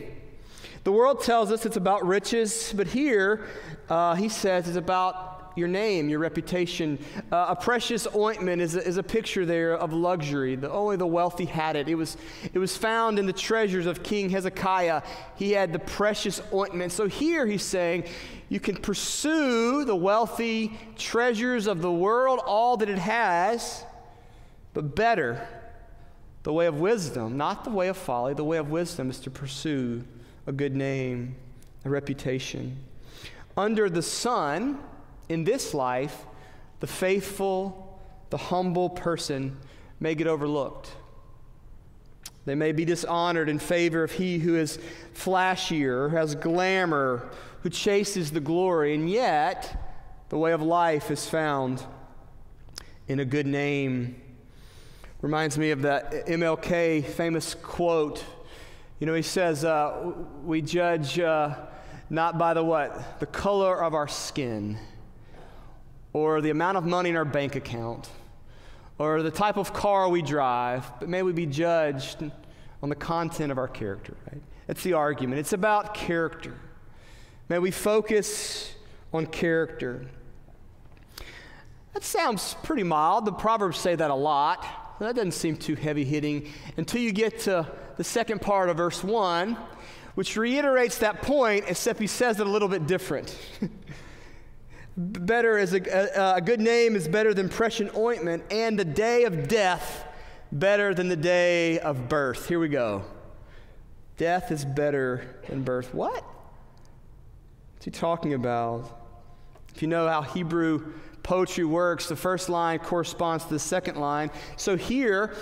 The 0.84 0.92
world 0.92 1.22
tells 1.22 1.50
us 1.50 1.66
it's 1.66 1.76
about 1.76 2.06
riches, 2.06 2.72
but 2.76 2.86
here 2.86 3.46
uh, 3.88 4.14
he 4.14 4.28
says 4.28 4.68
it's 4.68 4.76
about 4.76 5.37
your 5.58 5.68
name, 5.68 6.08
your 6.08 6.20
reputation. 6.20 6.98
Uh, 7.30 7.46
a 7.48 7.56
precious 7.56 8.06
ointment 8.14 8.62
is 8.62 8.76
a, 8.76 8.86
is 8.86 8.96
a 8.96 9.02
picture 9.02 9.44
there 9.44 9.74
of 9.74 9.92
luxury. 9.92 10.56
The, 10.56 10.70
only 10.70 10.96
the 10.96 11.06
wealthy 11.06 11.44
had 11.44 11.76
it. 11.76 11.88
It 11.88 11.96
was, 11.96 12.16
it 12.54 12.58
was 12.58 12.76
found 12.76 13.18
in 13.18 13.26
the 13.26 13.32
treasures 13.32 13.86
of 13.86 14.02
King 14.02 14.30
Hezekiah. 14.30 15.02
He 15.36 15.52
had 15.52 15.72
the 15.72 15.78
precious 15.78 16.40
ointment. 16.52 16.92
So 16.92 17.06
here 17.06 17.46
he's 17.46 17.64
saying, 17.64 18.04
you 18.48 18.60
can 18.60 18.76
pursue 18.76 19.84
the 19.84 19.96
wealthy 19.96 20.78
treasures 20.96 21.66
of 21.66 21.82
the 21.82 21.92
world, 21.92 22.40
all 22.46 22.76
that 22.78 22.88
it 22.88 22.98
has, 22.98 23.84
but 24.72 24.94
better, 24.94 25.46
the 26.44 26.52
way 26.52 26.66
of 26.66 26.80
wisdom, 26.80 27.36
not 27.36 27.64
the 27.64 27.70
way 27.70 27.88
of 27.88 27.96
folly, 27.96 28.32
the 28.32 28.44
way 28.44 28.56
of 28.56 28.70
wisdom 28.70 29.10
is 29.10 29.20
to 29.20 29.30
pursue 29.30 30.02
a 30.46 30.52
good 30.52 30.74
name, 30.74 31.36
a 31.84 31.90
reputation. 31.90 32.78
Under 33.56 33.90
the 33.90 34.02
sun, 34.02 34.78
in 35.28 35.44
this 35.44 35.74
life, 35.74 36.24
the 36.80 36.86
faithful, 36.86 38.00
the 38.30 38.36
humble 38.36 38.90
person 38.90 39.56
may 40.00 40.14
get 40.14 40.26
overlooked. 40.26 40.90
They 42.44 42.54
may 42.54 42.72
be 42.72 42.84
dishonored 42.84 43.48
in 43.48 43.58
favor 43.58 44.02
of 44.02 44.12
he 44.12 44.38
who 44.38 44.56
is 44.56 44.78
flashier, 45.14 46.10
has 46.12 46.34
glamour, 46.34 47.28
who 47.62 47.70
chases 47.70 48.30
the 48.30 48.40
glory, 48.40 48.94
and 48.94 49.10
yet 49.10 49.84
the 50.28 50.38
way 50.38 50.52
of 50.52 50.62
life 50.62 51.10
is 51.10 51.28
found 51.28 51.84
in 53.06 53.20
a 53.20 53.24
good 53.24 53.46
name. 53.46 54.20
Reminds 55.20 55.58
me 55.58 55.72
of 55.72 55.82
that 55.82 56.26
MLK 56.26 57.04
famous 57.04 57.54
quote. 57.54 58.24
You 59.00 59.06
know, 59.06 59.14
he 59.14 59.22
says, 59.22 59.64
uh, 59.64 60.12
We 60.42 60.62
judge 60.62 61.18
uh, 61.18 61.54
not 62.08 62.38
by 62.38 62.54
the 62.54 62.62
what? 62.62 63.20
The 63.20 63.26
color 63.26 63.82
of 63.82 63.94
our 63.94 64.08
skin 64.08 64.78
or 66.12 66.40
the 66.40 66.50
amount 66.50 66.76
of 66.76 66.84
money 66.84 67.10
in 67.10 67.16
our 67.16 67.24
bank 67.24 67.56
account 67.56 68.08
or 68.98 69.22
the 69.22 69.30
type 69.30 69.56
of 69.56 69.72
car 69.72 70.08
we 70.08 70.22
drive, 70.22 70.90
but 70.98 71.08
may 71.08 71.22
we 71.22 71.32
be 71.32 71.46
judged 71.46 72.18
on 72.82 72.88
the 72.88 72.94
content 72.94 73.52
of 73.52 73.58
our 73.58 73.68
character, 73.68 74.16
right? 74.30 74.42
That's 74.66 74.82
the 74.82 74.94
argument. 74.94 75.38
It's 75.38 75.52
about 75.52 75.94
character. 75.94 76.54
May 77.48 77.58
we 77.58 77.70
focus 77.70 78.74
on 79.12 79.26
character. 79.26 80.06
That 81.94 82.04
sounds 82.04 82.54
pretty 82.62 82.82
mild. 82.82 83.24
The 83.24 83.32
Proverbs 83.32 83.78
say 83.78 83.94
that 83.94 84.10
a 84.10 84.14
lot. 84.14 84.98
That 85.00 85.14
doesn't 85.14 85.32
seem 85.32 85.56
too 85.56 85.74
heavy 85.74 86.04
hitting 86.04 86.50
until 86.76 87.00
you 87.00 87.12
get 87.12 87.40
to 87.40 87.66
the 87.96 88.04
second 88.04 88.42
part 88.42 88.68
of 88.68 88.76
verse 88.76 89.02
1 89.02 89.56
which 90.18 90.36
reiterates 90.36 90.98
that 90.98 91.22
point, 91.22 91.64
except 91.68 92.00
he 92.00 92.08
says 92.08 92.40
it 92.40 92.46
a 92.48 92.50
little 92.50 92.66
bit 92.66 92.88
different. 92.88 93.38
better 94.98 95.56
is 95.56 95.74
a, 95.74 95.80
a, 95.80 96.36
a, 96.36 96.40
good 96.40 96.60
name 96.60 96.96
is 96.96 97.06
better 97.06 97.32
than 97.32 97.48
precious 97.48 97.94
ointment, 97.96 98.42
and 98.50 98.78
the 98.78 98.84
day 98.84 99.24
of 99.24 99.46
death 99.46 100.04
better 100.50 100.92
than 100.92 101.08
the 101.08 101.16
day 101.16 101.78
of 101.78 102.08
birth. 102.08 102.48
Here 102.48 102.58
we 102.58 102.68
go. 102.68 103.04
Death 104.16 104.50
is 104.50 104.64
better 104.64 105.36
than 105.48 105.62
birth. 105.62 105.94
What? 105.94 106.24
What's 107.74 107.84
he 107.84 107.92
talking 107.92 108.34
about? 108.34 109.00
If 109.74 109.82
you 109.82 109.88
know 109.88 110.08
how 110.08 110.22
Hebrew 110.22 110.92
poetry 111.22 111.64
works, 111.64 112.08
the 112.08 112.16
first 112.16 112.48
line 112.48 112.80
corresponds 112.80 113.44
to 113.44 113.50
the 113.50 113.58
second 113.60 113.96
line. 113.96 114.32
So 114.56 114.76
here, 114.76 115.32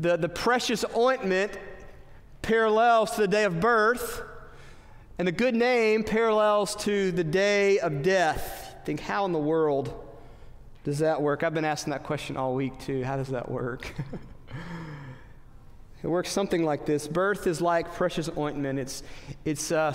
the, 0.00 0.16
the 0.16 0.28
precious 0.28 0.84
ointment 0.96 1.52
parallels 2.42 3.12
to 3.12 3.20
the 3.20 3.28
day 3.28 3.44
of 3.44 3.60
birth, 3.60 4.22
and 5.18 5.28
the 5.28 5.32
good 5.32 5.54
name 5.54 6.02
parallels 6.02 6.74
to 6.76 7.12
the 7.12 7.22
day 7.22 7.78
of 7.78 8.02
death. 8.02 8.69
I 8.80 8.82
think, 8.82 9.00
how 9.00 9.26
in 9.26 9.32
the 9.32 9.38
world 9.38 9.92
does 10.84 11.00
that 11.00 11.20
work? 11.20 11.42
I've 11.42 11.52
been 11.52 11.66
asking 11.66 11.90
that 11.90 12.02
question 12.02 12.38
all 12.38 12.54
week, 12.54 12.78
too. 12.80 13.04
How 13.04 13.16
does 13.16 13.28
that 13.28 13.50
work? 13.50 13.92
It 16.02 16.08
works 16.08 16.30
something 16.30 16.64
like 16.64 16.86
this. 16.86 17.06
Birth 17.06 17.46
is 17.46 17.60
like 17.60 17.92
precious 17.92 18.30
ointment. 18.38 18.78
It's, 18.78 19.02
it's 19.44 19.70
uh, 19.70 19.94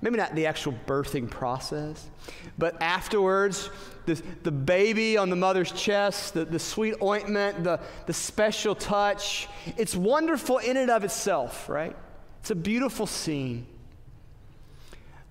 maybe 0.00 0.16
not 0.16 0.34
the 0.34 0.46
actual 0.46 0.72
birthing 0.86 1.28
process, 1.28 2.08
but 2.56 2.80
afterwards, 2.80 3.68
the, 4.06 4.14
the 4.44 4.50
baby 4.50 5.18
on 5.18 5.28
the 5.28 5.36
mother's 5.36 5.70
chest, 5.70 6.32
the, 6.32 6.46
the 6.46 6.58
sweet 6.58 6.94
ointment, 7.02 7.64
the, 7.64 7.80
the 8.06 8.14
special 8.14 8.74
touch. 8.74 9.46
It's 9.76 9.94
wonderful 9.94 10.56
in 10.56 10.78
and 10.78 10.90
of 10.90 11.04
itself, 11.04 11.68
right? 11.68 11.94
It's 12.40 12.50
a 12.50 12.54
beautiful 12.54 13.06
scene. 13.06 13.66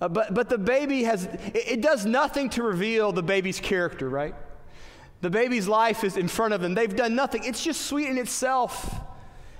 Uh, 0.01 0.07
but, 0.07 0.33
but 0.33 0.49
the 0.49 0.57
baby 0.57 1.03
has, 1.03 1.25
it, 1.25 1.53
it 1.53 1.81
does 1.81 2.05
nothing 2.05 2.49
to 2.49 2.63
reveal 2.63 3.11
the 3.11 3.21
baby's 3.21 3.59
character, 3.59 4.09
right? 4.09 4.33
The 5.21 5.29
baby's 5.29 5.67
life 5.67 6.03
is 6.03 6.17
in 6.17 6.27
front 6.27 6.55
of 6.55 6.61
them. 6.61 6.73
They've 6.73 6.93
done 6.93 7.13
nothing. 7.13 7.43
It's 7.43 7.63
just 7.63 7.81
sweet 7.81 8.09
in 8.09 8.17
itself. 8.17 8.95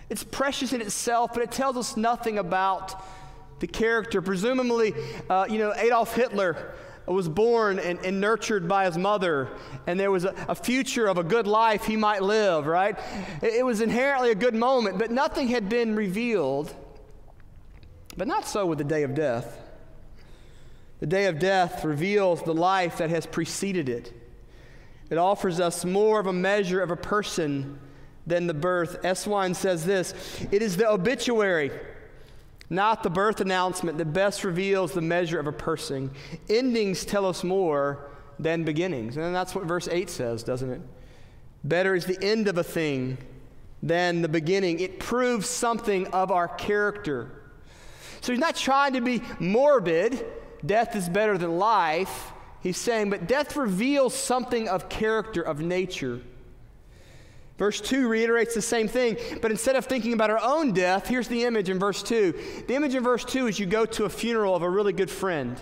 It's 0.10 0.24
precious 0.24 0.74
in 0.74 0.82
itself, 0.82 1.34
but 1.34 1.44
it 1.44 1.52
tells 1.52 1.78
us 1.78 1.96
nothing 1.96 2.40
about 2.40 3.02
the 3.60 3.68
character. 3.68 4.22
Presumably, 4.22 4.96
uh, 5.30 5.46
you 5.48 5.60
know, 5.60 5.74
Adolf 5.76 6.16
Hitler 6.16 6.74
was 7.06 7.30
born 7.30 7.78
and, 7.78 8.00
and, 8.04 8.20
nurtured 8.22 8.68
by 8.68 8.86
his 8.86 8.98
mother, 8.98 9.50
and 9.86 10.00
there 10.00 10.12
was 10.12 10.24
a, 10.24 10.34
a, 10.48 10.56
future 10.56 11.08
of 11.08 11.18
a 11.18 11.24
good 11.24 11.46
life 11.46 11.84
he 11.86 11.98
might 11.98 12.22
live, 12.22 12.66
right? 12.66 12.98
It, 13.42 13.56
it 13.56 13.66
was 13.66 13.82
inherently 13.82 14.32
a 14.32 14.36
good 14.36 14.56
moment, 14.56 14.98
but 14.98 15.12
nothing 15.12 15.48
had 15.50 15.68
been 15.68 15.96
revealed. 15.96 16.74
But 18.16 18.28
not 18.28 18.48
so 18.48 18.66
with 18.66 18.78
the 18.78 18.84
day 18.84 19.04
of 19.04 19.14
death. 19.14 19.71
The 21.01 21.08
day 21.08 21.25
of 21.25 21.39
death 21.39 21.84
reveals 21.84 22.43
the 22.43 22.53
life 22.53 23.00
that 23.00 23.10
has 23.10 23.25
preceded 23.25 23.89
it. 23.89 24.13
It 25.10 25.17
offers 25.17 25.60
us 25.60 25.84
more 25.84 26.20
of 26.20 26.27
a 26.27 26.34
measure 26.34 26.81
of 26.81 26.91
a 26.91 26.96
person 26.96 27.79
than 28.25 28.48
the 28.48 28.53
birth. 28.53 29.01
Eswine 29.01 29.55
says 29.55 29.86
this 29.86 30.13
It 30.51 30.62
is 30.62 30.77
the 30.77 30.89
obituary, 30.89 31.72
not 32.70 33.03
the 33.03 33.10
birth 33.10 33.41
announcement, 33.41 33.98
that 33.98 34.13
best 34.13 34.43
reveals 34.43 34.93
the 34.93 35.01
measure 35.01 35.39
of 35.39 35.48
a 35.48 35.51
person. 35.51 36.12
Endings 36.48 37.03
tell 37.03 37.25
us 37.25 37.43
more 37.43 38.08
than 38.39 38.63
beginnings. 38.63 39.17
And 39.17 39.36
that's 39.36 39.53
what 39.55 39.65
verse 39.65 39.88
8 39.88 40.10
says, 40.10 40.43
doesn't 40.43 40.70
it? 40.70 40.81
Better 41.63 41.96
is 41.96 42.05
the 42.05 42.24
end 42.24 42.48
of 42.48 42.58
a 42.58 42.63
thing 42.63 43.17
than 43.84 44.22
the 44.22 44.29
beginning. 44.29 44.79
It 44.79 45.00
proves 45.00 45.50
something 45.50 46.08
of 46.08 46.31
our 46.31 46.48
character. 46.48 47.31
So 48.22 48.31
he's 48.31 48.39
not 48.39 48.55
trying 48.55 48.93
to 48.93 49.01
be 49.01 49.22
morbid. 49.39 50.25
Death 50.65 50.96
is 50.96 51.10
better 51.10 51.38
than 51.38 51.58
life. 51.58 52.32
He's 52.62 52.77
saying, 52.77 53.10
but 53.10 53.27
death 53.27 53.56
reveals 53.56 54.13
something 54.13 54.70
of 54.70 54.89
character, 54.89 55.41
of 55.41 55.62
nature. 55.62 56.22
Verse 57.58 57.80
2 57.82 58.08
reiterates 58.08 58.56
the 58.56 58.62
same 58.62 58.88
thing, 58.88 59.18
but 59.41 59.51
instead 59.51 59.75
of 59.75 59.86
thinking 59.86 60.13
about 60.13 60.32
our 60.32 60.41
own 60.41 60.74
death, 60.74 61.08
here's 61.08 61.27
the 61.27 61.44
image 61.44 61.70
in 61.70 61.77
verse 61.77 62.01
2. 62.01 62.63
The 62.68 62.74
image 62.74 62.96
in 62.96 63.03
verse 63.03 63.24
2 63.24 63.48
is 63.48 63.60
you 63.60 63.68
go 63.68 63.86
to 63.86 64.06
a 64.06 64.10
funeral 64.10 64.56
of 64.56 64.63
a 64.63 64.70
really 64.70 64.94
good 64.94 65.12
friend. 65.12 65.60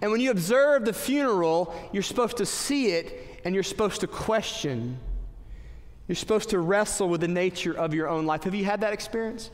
And 0.00 0.10
when 0.10 0.20
you 0.20 0.30
observe 0.30 0.84
the 0.84 0.92
funeral, 0.92 1.74
you're 1.92 2.02
supposed 2.02 2.38
to 2.38 2.46
see 2.46 2.92
it 2.92 3.40
and 3.44 3.54
you're 3.54 3.64
supposed 3.64 4.00
to 4.00 4.06
question. 4.06 4.98
You're 6.06 6.16
supposed 6.16 6.50
to 6.50 6.58
wrestle 6.58 7.08
with 7.08 7.20
the 7.20 7.28
nature 7.28 7.72
of 7.72 7.92
your 7.92 8.08
own 8.08 8.26
life. 8.26 8.44
Have 8.44 8.54
you 8.54 8.64
had 8.64 8.80
that 8.80 8.92
experience? 8.92 9.50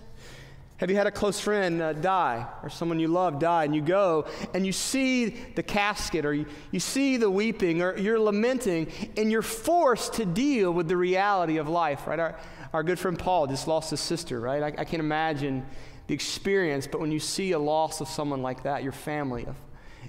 Have 0.78 0.90
you 0.90 0.96
had 0.96 1.06
a 1.06 1.12
close 1.12 1.38
friend 1.38 1.80
uh, 1.80 1.92
die 1.92 2.46
or 2.62 2.68
someone 2.68 2.98
you 2.98 3.06
love 3.06 3.38
die 3.38 3.64
and 3.64 3.74
you 3.74 3.80
go 3.80 4.26
and 4.54 4.66
you 4.66 4.72
see 4.72 5.28
the 5.28 5.62
casket 5.62 6.24
or 6.24 6.34
you, 6.34 6.46
you 6.72 6.80
see 6.80 7.16
the 7.16 7.30
weeping 7.30 7.80
or 7.80 7.96
you're 7.96 8.18
lamenting 8.18 8.90
and 9.16 9.30
you're 9.30 9.42
forced 9.42 10.14
to 10.14 10.26
deal 10.26 10.72
with 10.72 10.88
the 10.88 10.96
reality 10.96 11.58
of 11.58 11.68
life, 11.68 12.08
right? 12.08 12.18
Our, 12.18 12.36
our 12.72 12.82
good 12.82 12.98
friend 12.98 13.16
Paul 13.16 13.46
just 13.46 13.68
lost 13.68 13.90
his 13.90 14.00
sister, 14.00 14.40
right? 14.40 14.62
I, 14.62 14.66
I 14.80 14.84
can't 14.84 15.00
imagine 15.00 15.64
the 16.08 16.14
experience, 16.14 16.88
but 16.88 17.00
when 17.00 17.12
you 17.12 17.20
see 17.20 17.52
a 17.52 17.58
loss 17.58 18.00
of 18.00 18.08
someone 18.08 18.42
like 18.42 18.64
that, 18.64 18.82
your 18.82 18.92
family, 18.92 19.46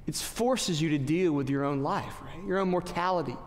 it 0.08 0.16
forces 0.16 0.82
you 0.82 0.90
to 0.90 0.98
deal 0.98 1.32
with 1.32 1.50
your 1.50 1.64
own 1.64 1.84
life, 1.84 2.22
right? 2.24 2.44
Your 2.48 2.58
own 2.58 2.70
mortality. 2.70 3.38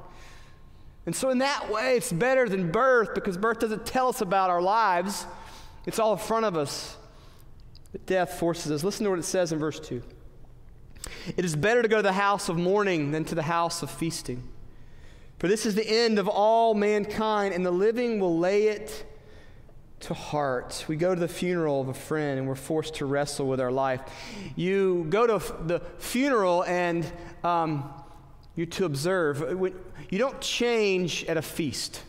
And 1.05 1.17
so, 1.17 1.31
in 1.31 1.39
that 1.39 1.71
way, 1.71 1.97
it's 1.97 2.13
better 2.13 2.49
than 2.49 2.71
birth 2.71 3.15
because 3.15 3.37
birth 3.37 3.61
doesn't 3.61 3.87
tell 3.87 4.09
us 4.09 4.21
about 4.21 4.51
our 4.51 4.61
lives, 4.61 5.27
it's 5.85 5.99
all 5.99 6.13
in 6.13 6.19
front 6.19 6.45
of 6.45 6.57
us. 6.57 6.98
But 7.93 8.07
death 8.07 8.39
forces 8.39 8.71
us. 8.71 8.85
Listen 8.85 9.05
to 9.05 9.11
what 9.11 9.19
it 9.19 9.25
says 9.25 9.53
in 9.53 9.59
verse 9.59 9.81
2. 9.81 10.03
It 11.37 11.45
is 11.45 11.57
better 11.57 11.83
to 11.83 11.89
go 11.89 11.97
to 11.97 12.03
the 12.03 12.13
house 12.13 12.49
of 12.49 12.57
mourning 12.57 13.13
than 13.13 13.25
to 13.27 13.35
the 13.35 13.43
house 13.43 13.83
of 13.83 13.91
feasting. 13.91 14.47
For 15.39 15.49
this 15.49 15.65
is 15.65 15.75
the 15.75 15.89
end 15.89 16.19
of 16.19 16.29
all 16.29 16.75
mankind, 16.75 17.55
and 17.55 17.65
the 17.65 17.71
living 17.71 18.19
will 18.21 18.39
lay 18.39 18.69
it 18.69 19.07
to 20.01 20.15
heart. 20.15 20.85
We 20.89 20.97
go 20.97 21.15
to 21.15 21.21
the 21.21 21.29
funeral 21.29 21.81
of 21.81 21.89
a 21.89 21.95
friend 21.95 22.39
and 22.39 22.47
we're 22.47 22.55
forced 22.55 22.95
to 22.97 23.07
wrestle 23.07 23.47
with 23.49 23.61
our 23.61 23.73
life. 23.73 24.01
You 24.55 25.07
go 25.11 25.27
to 25.27 25.55
the 25.65 25.81
funeral 25.99 26.65
and 26.65 27.11
um, 27.43 27.93
you're 28.55 28.67
to 28.67 28.85
observe. 28.85 29.41
You 30.11 30.19
don't 30.19 30.41
change 30.41 31.25
at 31.25 31.37
a 31.37 31.43
feast. 31.43 32.03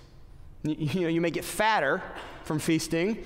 You 0.64 1.02
know, 1.02 1.08
you 1.08 1.22
may 1.22 1.32
get 1.32 1.46
fatter 1.46 2.04
from 2.44 2.60
feasting, 2.60 3.24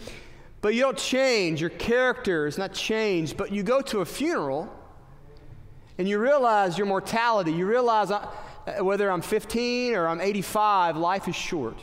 but 0.63 0.74
you 0.74 0.79
don't 0.79 0.98
change. 0.98 1.60
Your 1.60 1.72
character 1.72 2.48
is 2.48 2.58
not 2.58 2.72
changed. 2.72 3.36
But 3.36 3.51
you 3.51 3.63
go 3.63 3.82
to 3.82 4.00
a 4.00 4.05
funeral 4.05 4.74
and 5.98 6.08
you 6.08 6.17
realize 6.17 6.77
your 6.77 6.88
mortality. 6.88 7.51
You 7.51 7.65
realize 7.65 8.10
uh, 8.12 8.29
whether 8.79 9.12
I'm 9.12 9.22
15 9.22 9.93
or 9.93 10.08
I'm 10.08 10.22
85, 10.22 10.96
life 10.96 11.27
is 11.27 11.36
short. 11.36 11.77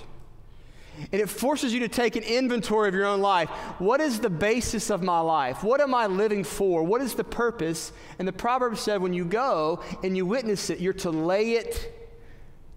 And 1.12 1.20
it 1.20 1.28
forces 1.28 1.74
you 1.74 1.80
to 1.80 1.88
take 1.88 2.16
an 2.16 2.22
inventory 2.22 2.88
of 2.88 2.94
your 2.94 3.04
own 3.04 3.20
life. 3.20 3.50
What 3.80 4.00
is 4.00 4.18
the 4.18 4.30
basis 4.30 4.88
of 4.88 5.02
my 5.02 5.20
life? 5.20 5.62
What 5.62 5.82
am 5.82 5.94
I 5.94 6.06
living 6.06 6.42
for? 6.42 6.82
What 6.82 7.02
is 7.02 7.12
the 7.12 7.24
purpose? 7.24 7.92
And 8.18 8.26
the 8.26 8.32
proverb 8.32 8.78
said 8.78 9.02
when 9.02 9.12
you 9.12 9.26
go 9.26 9.82
and 10.02 10.16
you 10.16 10.24
witness 10.24 10.70
it, 10.70 10.80
you're 10.80 10.94
to 10.94 11.10
lay 11.10 11.52
it 11.52 11.92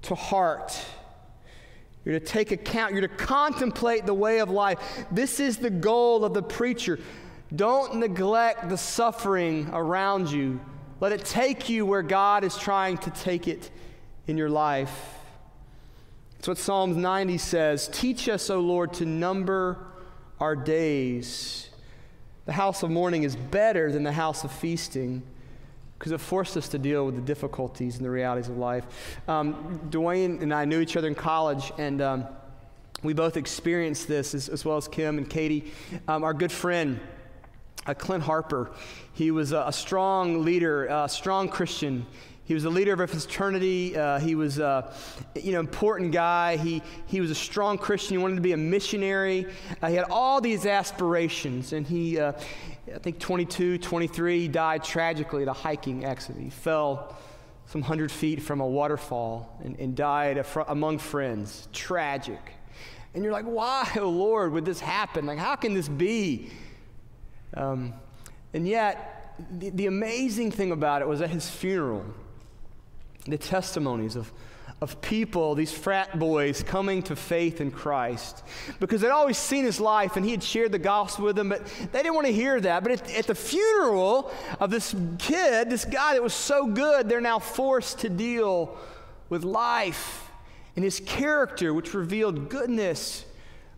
to 0.02 0.16
heart. 0.16 0.78
You're 2.06 2.20
to 2.20 2.26
take 2.26 2.52
account, 2.52 2.94
you're 2.94 3.02
to 3.02 3.08
contemplate 3.08 4.06
the 4.06 4.14
way 4.14 4.40
of 4.40 4.50
life. 4.50 4.80
This 5.12 5.40
is 5.40 5.58
the 5.58 5.70
goal 5.70 6.26
of 6.26 6.34
the 6.34 6.44
preacher. 6.44 7.00
Don't 7.56 7.96
neglect 7.96 8.70
the 8.70 8.78
suffering 8.78 9.70
around 9.72 10.30
you. 10.30 10.60
Let 11.00 11.12
it 11.12 11.24
take 11.24 11.70
you 11.70 11.86
where 11.86 12.02
God 12.02 12.44
is 12.44 12.58
trying 12.58 12.98
to 13.00 13.10
take 13.12 13.48
it 13.48 13.70
in 14.28 14.38
your 14.38 14.50
life. 14.50 15.18
That's 16.36 16.48
what 16.48 16.58
Psalms 16.58 16.98
90 16.98 17.38
says 17.38 17.90
Teach 17.94 18.28
us, 18.28 18.50
O 18.50 18.60
Lord, 18.60 18.94
to 18.96 19.06
number 19.06 19.88
our 20.40 20.56
days. 20.56 21.70
The 22.46 22.52
house 22.52 22.84
of 22.84 22.90
mourning 22.90 23.24
is 23.24 23.38
better 23.38 23.92
than 23.92 24.04
the 24.04 24.12
house 24.12 24.44
of 24.44 24.52
feasting 24.52 25.24
because 26.04 26.12
it 26.12 26.20
forced 26.20 26.58
us 26.58 26.68
to 26.68 26.78
deal 26.78 27.06
with 27.06 27.16
the 27.16 27.22
difficulties 27.22 27.96
and 27.96 28.04
the 28.04 28.10
realities 28.10 28.50
of 28.50 28.58
life. 28.58 28.84
Um, 29.30 29.80
Dwayne 29.90 30.42
and 30.42 30.54
I 30.54 30.66
knew 30.66 30.82
each 30.82 30.98
other 30.98 31.08
in 31.08 31.16
college, 31.16 31.72
and 31.78 32.02
um, 32.02 32.28
we 33.04 33.14
both 33.14 33.38
experienced 33.38 34.10
this 34.10 34.36
as, 34.36 34.50
as, 34.50 34.66
well 34.66 34.76
as 34.76 34.90
Kim 34.90 35.18
and 35.18 35.30
Katie. 35.30 35.72
Um, 36.10 36.26
our 36.26 36.34
good 36.34 36.52
friend, 36.52 37.00
uh, 37.86 37.94
Clint 37.94 38.22
Harper, 38.22 38.72
he 39.14 39.32
was 39.32 39.54
a, 39.54 39.64
a 39.68 39.72
strong 39.72 40.44
leader, 40.44 40.88
a 40.88 41.08
strong 41.08 41.48
Christian. 41.48 42.06
He 42.44 42.54
was 42.54 42.66
a 42.66 42.70
leader 42.70 42.92
of 42.92 43.00
a 43.00 43.08
fraternity. 43.08 43.96
Uh, 43.96 44.20
he 44.20 44.36
was 44.36 44.60
a 44.60 44.94
you 45.36 45.54
know, 45.54 45.62
important 45.62 46.12
guy. 46.12 46.58
He, 46.58 46.84
he 47.06 47.22
was 47.22 47.32
a 47.32 47.36
strong 47.36 47.78
Christian. 47.78 48.18
He 48.18 48.22
wanted 48.22 48.36
to 48.36 48.42
be 48.42 48.52
a 48.52 48.58
missionary. 48.58 49.46
Uh, 49.82 49.88
he 49.88 49.96
had 49.96 50.08
all 50.10 50.42
these 50.42 50.66
aspirations. 50.66 51.72
And 51.72 51.88
he, 51.88 52.20
uh, 52.20 52.34
I 52.94 52.98
think 53.00 53.20
22, 53.20 53.78
23, 53.78 54.40
he 54.42 54.48
died 54.48 54.84
tragically 54.84 55.44
at 55.44 55.48
a 55.48 55.54
hiking 55.54 56.04
accident. 56.04 56.44
He 56.44 56.50
fell 56.50 57.16
some 57.66 57.82
hundred 57.82 58.12
feet 58.12 58.42
from 58.42 58.60
a 58.60 58.68
waterfall 58.68 59.58
and, 59.64 59.80
and 59.80 59.96
died 59.96 60.46
among 60.68 60.98
friends. 60.98 61.68
Tragic. 61.72 62.42
And 63.14 63.24
you're 63.24 63.32
like, 63.32 63.46
why, 63.46 63.90
oh 63.98 64.10
Lord, 64.10 64.52
would 64.52 64.66
this 64.66 64.80
happen? 64.80 65.26
Like, 65.26 65.38
how 65.38 65.56
can 65.56 65.74
this 65.74 65.88
be? 65.88 66.52
Um, 67.54 67.94
And 68.54 68.68
yet, 68.68 69.36
the, 69.60 69.70
the 69.70 69.86
amazing 69.88 70.52
thing 70.52 70.72
about 70.72 71.02
it 71.02 71.08
was 71.08 71.22
at 71.22 71.30
his 71.30 71.50
funeral, 71.50 72.06
the 73.26 73.38
testimonies 73.38 74.16
of, 74.16 74.32
of 74.82 75.02
people, 75.02 75.56
these 75.56 75.72
frat 75.72 76.20
boys 76.20 76.62
coming 76.62 77.02
to 77.04 77.16
faith 77.16 77.62
in 77.62 77.72
Christ. 77.72 78.44
Because 78.80 79.02
they'd 79.02 79.10
always 79.10 79.38
seen 79.38 79.64
his 79.64 79.80
life 79.80 80.18
and 80.18 80.26
he 80.26 80.32
had 80.32 80.44
shared 80.44 80.72
the 80.72 80.80
gospel 80.80 81.26
with 81.26 81.38
them, 81.38 81.50
but 81.50 81.66
they 81.92 82.02
didn't 82.02 82.16
want 82.16 82.28
to 82.28 82.34
hear 82.34 82.60
that. 82.60 82.84
But 82.84 82.92
at, 82.92 83.12
at, 83.16 83.28
the 83.28 83.36
funeral 83.36 84.32
of 84.60 84.72
this 84.72 84.94
kid, 85.20 85.70
this 85.70 85.86
guy 85.86 86.14
that 86.14 86.24
was 86.24 86.34
so 86.34 86.68
good, 86.68 87.08
they're 87.08 87.22
now 87.22 87.40
forced 87.40 88.00
to 88.00 88.10
deal 88.10 88.78
with 89.30 89.44
life 89.44 90.30
and 90.76 90.84
his 90.84 91.00
character, 91.00 91.74
which 91.74 91.94
revealed 91.94 92.50
goodness, 92.50 93.26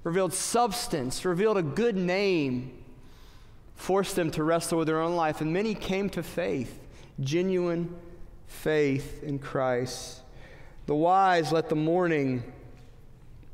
revealed 0.03 0.33
substance, 0.33 1.25
revealed 1.25 1.57
a 1.57 1.63
good 1.63 1.95
name, 1.95 2.83
forced 3.75 4.15
them 4.15 4.31
to 4.31 4.43
wrestle 4.43 4.77
with 4.79 4.87
their 4.87 5.01
own 5.01 5.15
life. 5.15 5.41
And 5.41 5.51
many 5.51 5.75
came 5.75 6.09
to 6.11 6.23
faith, 6.23 6.79
genuine 7.19 7.95
faith 8.47 9.23
in 9.23 9.39
Christ. 9.39 10.21
The 10.85 10.93
wise 10.93 11.51
let 11.51 11.69
the 11.69 11.75
mourning 11.75 12.43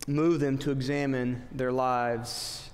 move 0.05 0.41
them 0.41 0.57
to 0.59 0.71
examine 0.71 1.47
their 1.53 1.71
lives. 1.71 2.69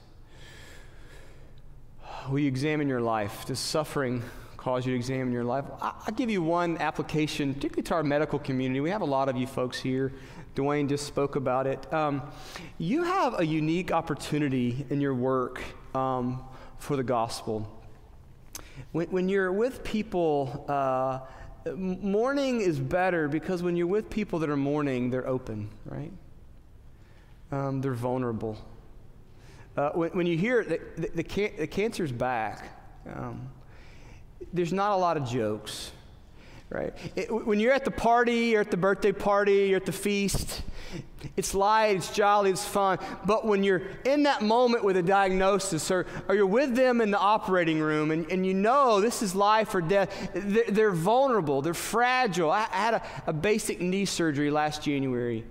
Will 2.30 2.40
you 2.40 2.48
examine 2.48 2.90
your 2.90 3.02
life? 3.02 3.46
Does 3.46 3.60
suffering 3.60 4.24
cause 4.58 4.84
you 4.84 4.94
to 4.94 4.98
examine 4.98 5.32
your 5.32 5.44
life? 5.44 5.66
I'll 5.80 6.14
give 6.16 6.32
you 6.32 6.42
one 6.42 6.80
application, 6.80 7.54
particularly 7.54 7.84
to 7.84 7.94
our 7.94 8.04
medical 8.04 8.40
community. 8.40 8.80
We 8.80 8.90
have 8.90 9.02
a 9.02 9.06
lot 9.06 9.30
of 9.30 9.38
you 9.38 9.46
folks 9.46 9.80
here. 9.80 10.12
Dwayne 10.56 10.90
just 10.90 11.06
spoke 11.06 11.36
about 11.36 11.68
it. 11.68 11.94
Um, 11.94 12.24
you 12.80 13.04
have 13.04 13.40
a 13.40 13.46
unique 13.46 13.92
opportunity 13.92 14.88
in 14.90 15.00
your 15.00 15.14
work 15.14 15.62
um, 15.94 16.44
for 16.80 16.96
the 16.96 17.04
gospel. 17.04 17.72
When, 18.92 19.08
when 19.10 19.30
you're 19.30 19.52
with 19.52 19.84
people, 19.84 20.66
uh, 20.68 21.20
mourning 21.76 22.62
is 22.62 22.80
better 22.80 23.28
because 23.28 23.64
when 23.64 23.76
you're 23.76 23.88
with 23.88 24.10
people 24.10 24.40
that 24.40 24.50
are 24.50 24.58
mourning, 24.58 25.10
they're 25.10 25.28
open, 25.28 25.70
right? 25.86 26.12
Um, 27.52 27.82
they're 27.82 27.94
vulnerable. 27.94 28.58
Uh, 29.76 29.92
when, 29.92 30.10
when, 30.12 30.28
you 30.28 30.38
hear 30.38 30.64
the, 30.64 30.80
the, 30.98 31.10
the, 31.16 31.24
can, 31.24 31.52
the 31.58 31.68
cancer's 31.68 32.12
back, 32.12 32.70
um, 33.14 33.50
there's 34.54 34.74
not 34.74 34.92
a 34.92 34.96
lot 34.96 35.18
of 35.18 35.28
jokes 35.28 35.92
right? 36.70 36.94
It, 37.16 37.32
when 37.32 37.60
you're 37.60 37.74
at 37.74 37.86
the 37.86 37.92
party, 37.92 38.48
you're 38.48 38.62
at 38.62 38.72
the 38.72 38.78
birthday 38.78 39.12
party, 39.12 39.68
you're 39.68 39.78
at 39.78 39.86
the 39.86 39.92
feast, 39.92 40.62
it's 41.36 41.54
light, 41.54 41.98
it's 41.98 42.12
jolly, 42.12 42.52
it's 42.52 42.66
fun. 42.66 43.00
But 43.26 43.46
when 43.46 43.64
you're 43.64 43.84
in 44.06 44.24
that 44.24 44.42
moment 44.42 44.84
with 44.84 44.98
a 44.98 45.04
diagnosis 45.04 45.90
or, 45.92 46.06
or 46.28 46.36
you're 46.36 46.46
with 46.46 46.76
them 46.76 47.02
in 47.02 47.12
the 47.12 47.18
operating 47.18 47.80
room 47.80 48.12
and, 48.12 48.30
and 48.32 48.46
you 48.46 48.54
know 48.54 49.02
this 49.02 49.22
is 49.22 49.34
life 49.34 49.74
or 49.76 49.82
death, 49.82 50.30
they're, 50.34 50.66
they're 50.70 50.92
vulnerable, 50.92 51.62
they're 51.62 51.74
fragile. 51.74 52.52
I, 52.52 52.68
I 52.72 52.78
had 52.78 52.94
a, 52.96 53.04
a 53.28 53.34
basic 53.34 53.82
knee 53.82 54.06
surgery 54.06 54.52
last 54.52 54.84
January. 54.84 55.46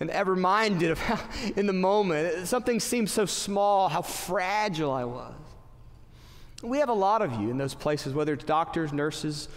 And 0.00 0.10
ever 0.10 0.36
minded 0.36 0.92
of 0.92 0.98
how, 1.00 1.18
in 1.56 1.66
the 1.66 1.72
moment, 1.72 2.46
something 2.46 2.78
seemed 2.78 3.10
so 3.10 3.26
small, 3.26 3.88
how 3.88 4.02
fragile 4.02 4.92
I 4.92 5.02
was. 5.02 5.34
We 6.62 6.78
have 6.78 6.88
a 6.88 6.94
lot 6.94 7.20
of 7.20 7.32
you 7.32 7.50
in 7.50 7.58
those 7.58 7.74
places, 7.74 8.14
whether 8.14 8.32
it's 8.32 8.44
doctors, 8.44 8.92
nurses, 8.92 9.48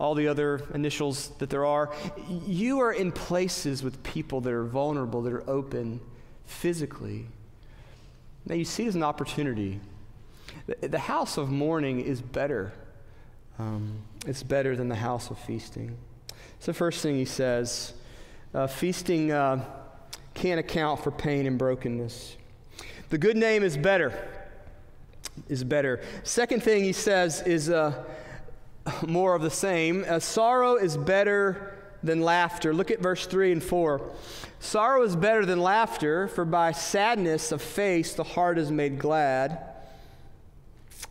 all 0.00 0.14
the 0.14 0.26
other 0.26 0.62
initials 0.72 1.28
that 1.38 1.50
there 1.50 1.66
are. 1.66 1.92
You 2.46 2.80
are 2.80 2.90
in 2.90 3.12
places 3.12 3.82
with 3.82 4.02
people 4.02 4.40
that 4.40 4.52
are 4.52 4.64
vulnerable, 4.64 5.20
that 5.22 5.32
are 5.32 5.48
open 5.48 6.00
physically. 6.46 7.26
Now 8.46 8.54
you 8.54 8.64
see 8.64 8.84
it 8.84 8.88
as 8.88 8.94
an 8.94 9.02
opportunity. 9.02 9.78
The, 10.80 10.98
house 10.98 11.36
of 11.36 11.50
mourning 11.50 12.00
is 12.00 12.22
better. 12.22 12.72
Um, 13.58 14.00
it's 14.26 14.42
better 14.42 14.74
than 14.74 14.88
the 14.88 14.96
house 14.96 15.30
of 15.30 15.38
feasting. 15.38 15.96
It's 16.56 16.66
the 16.66 16.74
first 16.74 17.02
thing 17.02 17.16
he 17.16 17.26
says. 17.26 17.92
Uh, 18.54 18.66
feasting 18.66 19.32
uh, 19.32 19.62
can't 20.32 20.58
account 20.58 21.04
for 21.04 21.10
pain 21.10 21.46
and 21.46 21.58
brokenness. 21.58 22.36
The 23.10 23.18
good 23.18 23.36
name 23.36 23.62
is 23.62 23.76
better. 23.76 24.28
Is 25.48 25.62
better. 25.62 26.00
Second 26.24 26.62
thing 26.62 26.84
he 26.84 26.92
says 26.92 27.42
is 27.42 27.68
uh, 27.68 28.02
more 29.06 29.34
of 29.34 29.42
the 29.42 29.50
same. 29.50 30.04
Uh, 30.08 30.18
sorrow 30.18 30.76
is 30.76 30.96
better 30.96 31.74
than 32.02 32.20
laughter. 32.20 32.72
Look 32.72 32.90
at 32.90 33.00
verse 33.00 33.26
3 33.26 33.52
and 33.52 33.62
4. 33.62 34.00
Sorrow 34.58 35.02
is 35.02 35.16
better 35.16 35.46
than 35.46 35.60
laughter, 35.60 36.28
for 36.28 36.44
by 36.44 36.72
sadness 36.72 37.52
of 37.52 37.62
face 37.62 38.14
the 38.14 38.24
heart 38.24 38.58
is 38.58 38.70
made 38.70 38.98
glad. 38.98 39.58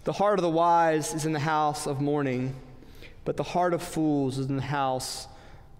The 0.04 0.14
heart 0.14 0.40
of 0.40 0.44
the 0.44 0.50
wise 0.50 1.14
is 1.14 1.26
in 1.26 1.34
the 1.34 1.40
house 1.40 1.88
of 1.88 2.02
mourning, 2.02 2.56
but 3.26 3.38
the 3.38 3.44
heart 3.44 3.74
of 3.74 3.82
fools 3.82 4.38
is 4.38 4.48
in 4.48 4.56
the 4.56 4.62
house 4.62 5.28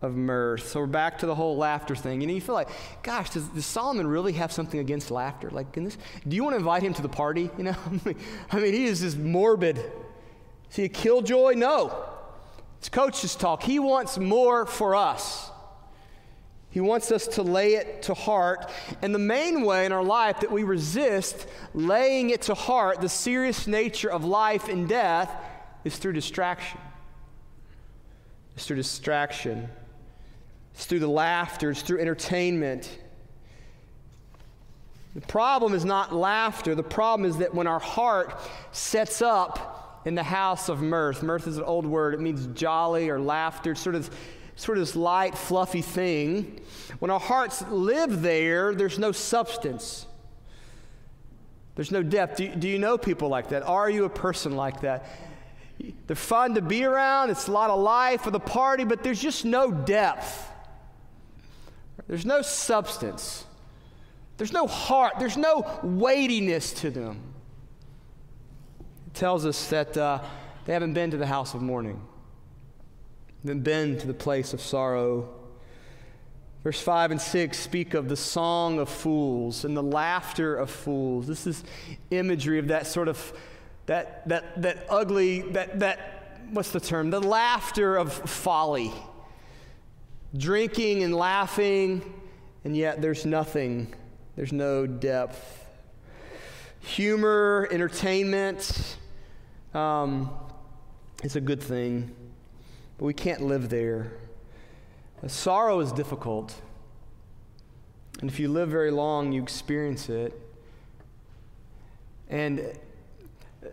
of 0.02 0.16
mirth. 0.16 0.68
So 0.68 0.82
we're 0.82 0.88
back 0.88 1.20
to 1.20 1.26
the 1.26 1.36
whole 1.36 1.58
laughter 1.58 1.96
thing. 1.96 2.22
You 2.22 2.28
know, 2.28 2.34
you 2.34 2.42
feel 2.42 2.56
like, 2.56 2.70
gosh, 3.04 3.32
does, 3.32 3.48
does 3.50 3.66
Solomon 3.66 4.08
really 4.08 4.34
have 4.34 4.52
something 4.52 4.80
against 4.80 5.12
laughter? 5.12 5.50
Like, 5.50 5.72
this, 5.74 5.98
do 6.28 6.36
you 6.36 6.44
want 6.44 6.54
to 6.54 6.58
invite 6.58 6.84
him 6.84 6.94
to 6.94 7.02
the 7.02 7.10
party? 7.10 7.50
You 7.58 7.66
know, 7.66 7.76
I 8.52 8.60
mean, 8.60 8.74
he 8.74 8.86
is 8.86 9.02
just 9.02 9.18
morbid 9.18 9.84
is 10.70 10.76
he 10.76 10.84
a 10.86 10.90
killjoy? 10.90 11.54
No. 11.54 12.06
It's 12.78 12.90
coach's 12.90 13.36
talk. 13.36 13.64
He 13.64 13.80
wants 13.80 14.18
more 14.18 14.66
for 14.66 14.96
us. 14.96 15.52
He 16.72 16.80
wants 16.80 17.12
us 17.12 17.26
to 17.28 17.44
lay 17.44 17.74
it 17.74 18.04
to 18.04 18.14
heart. 18.14 18.72
And 19.02 19.14
the 19.14 19.20
main 19.20 19.64
way 19.64 19.86
in 19.86 19.92
our 19.92 20.04
life 20.04 20.40
that 20.42 20.52
we 20.52 20.64
resist 20.64 21.48
laying 21.74 22.30
it 22.30 22.44
to 22.44 22.54
heart, 22.54 23.02
the 23.02 23.10
serious 23.10 23.66
nature 23.66 24.12
of 24.12 24.24
life 24.24 24.70
and 24.70 24.88
death, 24.88 25.32
is 25.84 25.98
through 25.98 26.14
distraction. 26.14 26.80
It's 28.56 28.66
through 28.66 28.78
distraction. 28.78 29.68
It's 30.76 30.86
through 30.86 31.00
the 31.00 31.10
laughter. 31.10 31.72
It's 31.72 31.82
through 31.82 32.00
entertainment. 32.00 33.00
The 35.16 35.22
problem 35.22 35.74
is 35.74 35.84
not 35.84 36.14
laughter. 36.14 36.76
The 36.76 36.84
problem 36.84 37.28
is 37.28 37.38
that 37.38 37.56
when 37.56 37.66
our 37.66 37.80
heart 37.80 38.40
sets 38.72 39.22
up 39.24 39.80
in 40.06 40.16
the 40.16 40.24
house 40.24 40.70
of 40.70 40.82
mirth. 40.82 41.24
Mirth 41.24 41.48
is 41.48 41.58
an 41.58 41.64
old 41.64 41.86
word, 41.86 42.14
it 42.14 42.20
means 42.20 42.48
jolly 42.48 43.10
or 43.10 43.20
laughter, 43.20 43.76
sort 43.76 43.96
of, 43.96 44.10
sort 44.56 44.78
of 44.78 44.86
this 44.86 44.96
light, 44.96 45.38
fluffy 45.38 45.82
thing. 45.82 46.62
When 47.00 47.12
our 47.12 47.20
hearts 47.20 47.62
live 47.70 48.22
there, 48.22 48.74
there's 48.74 49.00
no 49.00 49.12
substance. 49.12 50.06
There's 51.76 51.92
no 51.92 52.04
depth. 52.04 52.38
Do, 52.38 52.54
do 52.56 52.68
you 52.68 52.80
know 52.80 52.98
people 52.98 53.30
like 53.30 53.50
that? 53.50 53.64
Are 53.64 53.90
you 53.90 54.06
a 54.06 54.10
person 54.10 54.56
like 54.56 54.82
that? 54.82 55.06
They're 56.08 56.16
fun 56.16 56.56
to 56.56 56.62
be 56.62 56.84
around, 56.84 57.30
it's 57.30 57.48
a 57.48 57.52
lot 57.52 57.70
of 57.70 57.80
life 57.80 58.22
for 58.22 58.32
the 58.32 58.40
party, 58.40 58.84
but 58.84 59.02
there's 59.02 59.22
just 59.22 59.46
no 59.46 59.72
depth. 59.72 60.46
There's 62.08 62.26
no 62.26 62.42
substance. 62.42 63.46
There's 64.38 64.52
no 64.52 64.68
heart. 64.68 65.14
There's 65.20 65.38
no 65.38 65.80
weightiness 65.84 66.74
to 66.74 66.90
them 66.90 67.29
tells 69.20 69.46
us 69.46 69.68
that 69.68 69.98
uh, 69.98 70.24
they 70.64 70.72
haven't 70.72 70.94
been 70.94 71.12
to 71.12 71.18
the 71.18 71.28
house 71.28 71.54
of 71.54 71.62
mourning, 71.62 72.02
they've 73.44 73.62
been 73.62 73.98
to 74.00 74.08
the 74.08 74.14
place 74.14 74.54
of 74.54 74.62
sorrow. 74.62 75.30
Verse 76.64 76.80
5 76.82 77.12
and 77.12 77.22
6 77.22 77.58
speak 77.58 77.94
of 77.94 78.10
the 78.10 78.16
song 78.16 78.80
of 78.80 78.90
fools 78.90 79.64
and 79.64 79.76
the 79.76 79.84
laughter 79.84 80.56
of 80.56 80.70
fools. 80.70 81.28
This 81.28 81.48
is 81.48 81.64
imagery 82.12 82.60
of 82.60 82.68
that 82.68 82.86
sort 82.86 83.08
of 83.08 83.34
that 83.86 84.28
that 84.28 84.62
that 84.62 84.86
ugly 84.90 85.42
that 85.54 85.80
that 85.80 86.42
what's 86.52 86.72
the 86.72 86.80
term? 86.80 87.10
The 87.10 87.22
laughter 87.22 87.98
of 87.98 88.14
folly. 88.14 88.94
Drinking 90.38 91.04
and 91.04 91.16
laughing, 91.16 92.14
and 92.64 92.76
yet 92.76 93.02
there's 93.02 93.26
nothing. 93.26 93.94
There's 94.36 94.54
no 94.54 94.86
depth. 94.86 95.66
Humor, 96.82 97.68
entertainment, 97.72 98.98
um, 99.74 100.32
it's 101.24 101.36
a 101.36 101.42
good 101.42 101.62
thing, 101.62 102.16
but 102.98 103.06
we 103.06 103.14
can't 103.14 103.42
live 103.42 103.70
there. 103.70 104.12
Sorrow 105.28 105.80
is 105.82 105.92
difficult. 105.92 106.56
And 108.22 108.30
if 108.30 108.40
you 108.40 108.50
live 108.50 108.70
very 108.70 108.92
long, 108.92 109.32
you 109.32 109.42
experience 109.42 110.10
it. 110.10 110.34
And 112.30 112.74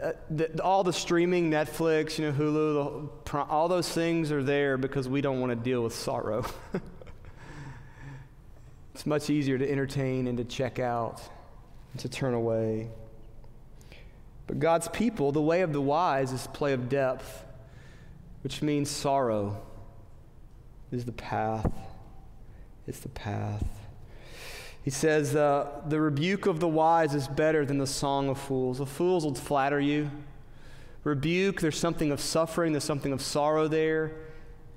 uh, 0.03 0.13
the, 0.31 0.63
all 0.63 0.83
the 0.83 0.93
streaming, 0.93 1.51
Netflix, 1.51 2.19
you 2.19 2.27
know, 2.27 2.33
Hulu, 2.33 3.09
the, 3.25 3.43
all 3.43 3.69
those 3.69 3.89
things 3.89 4.33
are 4.33 4.43
there 4.43 4.77
because 4.77 5.09
we 5.09 5.21
don't 5.21 5.41
want 5.41 5.51
to 5.51 5.57
deal 5.57 5.83
with 5.83 5.95
sorrow. 5.95 6.45
it's 8.95 9.07
much 9.07 9.31
easier 9.31 9.59
to 9.59 9.71
entertain 9.71 10.27
and 10.27 10.39
to 10.39 10.45
check 10.45 10.79
out 10.79 11.21
and 11.93 12.01
to 12.01 12.09
turn 12.09 12.35
away. 12.35 12.89
But 14.47 14.61
God's 14.61 14.89
people, 14.89 15.33
the 15.33 15.43
way 15.43 15.63
of 15.63 15.73
the 15.73 15.81
wise 15.81 16.33
is 16.33 16.47
play 16.49 16.73
of 16.73 16.89
depth, 16.89 17.45
which 18.43 18.63
means 18.63 18.91
sorrow 18.91 19.61
is 20.93 21.05
the 21.05 21.13
path. 21.13 21.71
It's 22.87 23.01
the 23.01 23.09
path. 23.09 23.65
He 24.83 24.91
says, 24.91 25.35
uh, 25.35 25.83
The 25.89 26.01
rebuke 26.01 26.47
of 26.47 26.61
the 26.61 26.69
wise 26.69 27.13
is 27.15 27.27
better 27.27 27.67
than 27.67 27.79
the 27.79 27.87
song 27.89 28.29
of 28.29 28.39
fools. 28.39 28.79
The 28.79 28.87
fools 28.87 29.25
will 29.25 29.35
flatter 29.35 29.81
you, 29.81 30.11
rebuke, 31.03 31.61
there's 31.61 31.79
something 31.79 32.13
of 32.13 32.21
suffering, 32.21 32.73
there's 32.73 32.85
something 32.85 33.13
of 33.13 33.21
sorrow 33.21 33.67
there, 33.67 34.13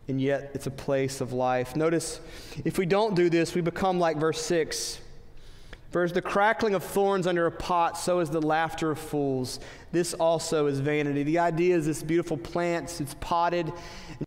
and 0.07 0.19
yet 0.19 0.49
it's 0.55 0.65
a 0.65 0.71
place 0.71 1.21
of 1.21 1.31
life. 1.31 1.75
Notice, 1.75 2.19
if 2.65 2.79
we 2.79 2.87
don't 2.87 3.15
do 3.15 3.29
this, 3.29 3.53
we 3.53 3.61
become 3.61 3.99
like 3.99 4.17
verse 4.17 4.41
6. 4.41 4.99
For 5.91 6.03
as 6.03 6.13
the 6.13 6.21
crackling 6.21 6.75
of 6.75 6.83
thorns 6.83 7.25
under 7.25 7.47
a 7.47 7.51
pot, 7.51 7.97
so 7.97 8.19
is 8.19 8.29
the 8.29 8.41
laughter 8.41 8.91
of 8.91 8.99
fools. 8.99 9.59
This 9.91 10.13
also 10.13 10.67
is 10.67 10.79
vanity. 10.79 11.23
The 11.23 11.39
idea 11.39 11.75
is 11.75 11.87
this 11.87 12.03
beautiful 12.03 12.37
plant, 12.37 13.01
it's 13.01 13.15
potted. 13.19 13.73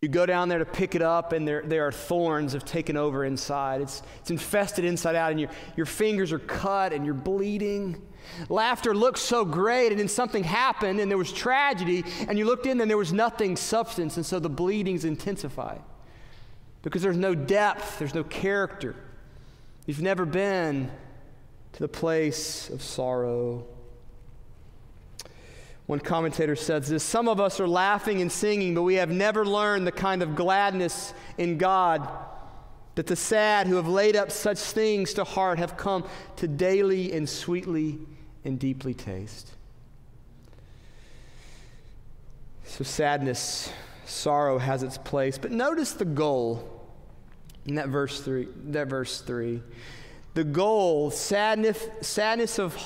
You 0.00 0.08
go 0.08 0.26
down 0.26 0.48
there 0.48 0.58
to 0.58 0.64
pick 0.64 0.96
it 0.96 1.02
up, 1.02 1.32
and 1.32 1.46
there, 1.46 1.62
there 1.62 1.86
are 1.86 1.92
thorns 1.92 2.52
have 2.54 2.64
taken 2.64 2.96
over 2.96 3.24
inside. 3.24 3.80
It's, 3.80 4.02
it's 4.20 4.32
infested 4.32 4.84
inside 4.84 5.14
out, 5.14 5.30
and 5.30 5.38
your, 5.38 5.50
your 5.76 5.86
fingers 5.86 6.32
are 6.32 6.40
cut 6.40 6.92
and 6.92 7.04
you're 7.04 7.14
bleeding. 7.14 8.02
Laughter 8.48 8.92
looks 8.92 9.20
so 9.20 9.44
great, 9.44 9.92
and 9.92 10.00
then 10.00 10.08
something 10.08 10.42
happened, 10.42 10.98
and 10.98 11.08
there 11.08 11.18
was 11.18 11.32
tragedy, 11.32 12.04
and 12.26 12.36
you 12.36 12.44
looked 12.44 12.66
in, 12.66 12.80
and 12.80 12.90
there 12.90 12.98
was 12.98 13.12
nothing 13.12 13.56
substance, 13.56 14.16
and 14.16 14.26
so 14.26 14.40
the 14.40 14.50
bleeding's 14.50 15.04
intensified. 15.04 15.82
Because 16.82 17.02
there's 17.02 17.16
no 17.16 17.36
depth, 17.36 18.00
there's 18.00 18.14
no 18.14 18.24
character. 18.24 18.96
You've 19.86 20.02
never 20.02 20.24
been 20.24 20.90
to 21.72 21.78
the 21.80 21.88
place 21.88 22.68
of 22.70 22.82
sorrow. 22.82 23.66
One 25.86 26.00
commentator 26.00 26.56
says 26.56 26.88
this 26.88 27.02
Some 27.02 27.28
of 27.28 27.40
us 27.40 27.60
are 27.60 27.68
laughing 27.68 28.20
and 28.20 28.30
singing, 28.30 28.74
but 28.74 28.82
we 28.82 28.94
have 28.94 29.10
never 29.10 29.44
learned 29.44 29.86
the 29.86 29.92
kind 29.92 30.22
of 30.22 30.34
gladness 30.34 31.12
in 31.38 31.58
God 31.58 32.08
that 32.94 33.06
the 33.06 33.16
sad 33.16 33.66
who 33.66 33.76
have 33.76 33.88
laid 33.88 34.16
up 34.16 34.30
such 34.30 34.58
things 34.58 35.14
to 35.14 35.24
heart 35.24 35.58
have 35.58 35.76
come 35.76 36.04
to 36.36 36.46
daily 36.46 37.12
and 37.12 37.28
sweetly 37.28 37.98
and 38.44 38.58
deeply 38.58 38.92
taste. 38.92 39.52
So, 42.64 42.84
sadness, 42.84 43.72
sorrow 44.06 44.58
has 44.58 44.82
its 44.82 44.98
place. 44.98 45.38
But 45.38 45.52
notice 45.52 45.92
the 45.92 46.04
goal 46.04 46.86
in 47.66 47.74
that 47.76 47.88
verse 47.88 48.20
3. 48.20 48.48
That 48.68 48.88
verse 48.88 49.20
3. 49.20 49.62
The 50.34 50.44
goal, 50.44 51.10
sadness, 51.10 51.88
sadness 52.00 52.58
of 52.58 52.76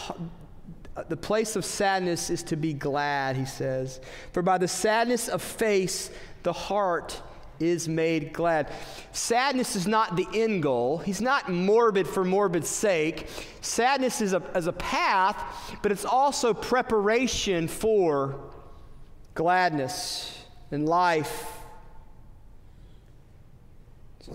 the 1.09 1.17
place 1.17 1.57
of 1.57 1.65
sadness 1.65 2.31
is 2.31 2.43
to 2.45 2.57
be 2.57 2.73
glad, 2.73 3.37
he 3.37 3.45
says. 3.45 4.01
For 4.33 4.43
by 4.43 4.59
the 4.59 4.69
sadness 4.69 5.29
of 5.29 5.43
face, 5.43 6.11
the 6.43 6.53
heart 6.53 7.21
is 7.61 7.89
made 7.89 8.33
glad. 8.33 8.73
Sadness 9.13 9.77
is 9.77 9.87
not 9.87 10.17
the 10.17 10.27
end 10.35 10.63
goal. 10.63 10.99
He's 10.99 11.21
not 11.21 11.51
morbid 11.51 12.07
for 12.07 12.25
morbid's 12.25 12.69
sake. 12.69 13.29
Sadness 13.61 14.21
is 14.21 14.33
a, 14.33 14.43
is 14.55 14.67
a 14.67 14.73
path, 14.73 15.79
but 15.83 15.93
it's 15.93 16.05
also 16.05 16.53
preparation 16.53 17.69
for 17.69 18.41
gladness 19.35 20.45
and 20.71 20.87
life, 20.89 21.59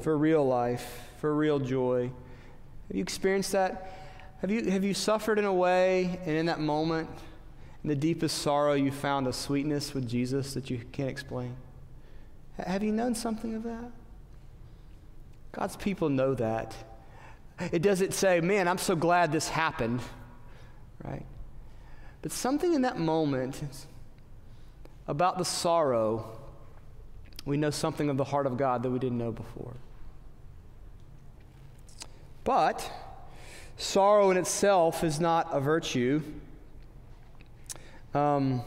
for 0.02 0.17
real 0.17 0.45
life, 0.45 1.10
for 1.19 1.36
real 1.36 1.60
joy. 1.60 2.12
Have 2.91 2.97
you 2.97 3.04
experienced 3.04 3.54
that? 3.54 3.89
Have 4.41 4.51
you, 4.51 4.69
have 4.69 4.84
you 4.84 4.93
suffered 4.93 5.39
in 5.39 5.45
a 5.45 5.54
way, 5.54 6.19
and 6.25 6.36
in 6.36 6.47
that 6.47 6.60
moment, 6.60 7.10
in 7.86 7.88
the 7.88 7.95
deepest 7.95 8.39
sorrow, 8.39 8.73
you 8.73 8.91
found 8.91 9.27
a 9.27 9.34
sweetness 9.34 9.93
with 9.93 10.10
Jesus 10.10 10.54
that 10.56 10.69
you 10.69 10.82
can't 10.91 11.10
explain? 11.10 11.56
Have 12.58 12.84
you 12.84 12.91
known 12.91 13.15
something 13.15 13.56
of 13.56 13.63
that? 13.63 13.91
God's 15.54 15.77
people 15.77 16.10
know 16.10 16.34
that. 16.34 16.75
It 17.71 17.82
doesn't 17.82 18.13
say, 18.13 18.41
man, 18.41 18.67
I'm 18.67 18.77
so 18.77 18.97
glad 18.97 19.32
this 19.32 19.47
happened, 19.47 20.01
right? 21.01 21.25
But 22.21 22.34
something 22.34 22.73
in 22.73 22.82
that 22.82 22.99
moment 22.99 23.62
about 25.08 25.38
the 25.38 25.45
sorrow, 25.45 26.38
we 27.45 27.56
know 27.56 27.69
something 27.69 28.10
of 28.10 28.17
the 28.17 28.25
heart 28.25 28.47
of 28.47 28.58
God 28.58 28.84
that 28.84 28.91
we 28.91 28.99
didn't 28.99 29.17
know 29.17 29.32
before. 29.32 29.77
But 32.43 32.89
sorrow 33.77 34.32
in 34.32 34.38
itself 34.38 35.04
is 35.04 35.19
not 35.19 35.47
a 35.51 35.60
virtue. 35.60 36.21
Um, 38.13 38.62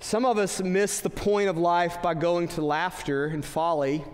some 0.00 0.24
of 0.24 0.38
us 0.38 0.62
miss 0.62 1.00
the 1.00 1.10
point 1.10 1.48
of 1.48 1.58
life 1.58 2.00
by 2.02 2.14
going 2.14 2.48
to 2.48 2.62
laughter 2.62 3.26
and 3.26 3.44
folly, 3.44 4.04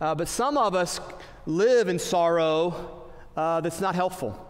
uh, 0.00 0.14
but 0.14 0.28
some 0.28 0.56
of 0.56 0.74
us 0.74 1.00
live 1.46 1.88
in 1.88 1.98
sorrow 1.98 3.02
uh, 3.36 3.60
that's 3.60 3.80
not 3.80 3.94
helpful. 3.94 4.42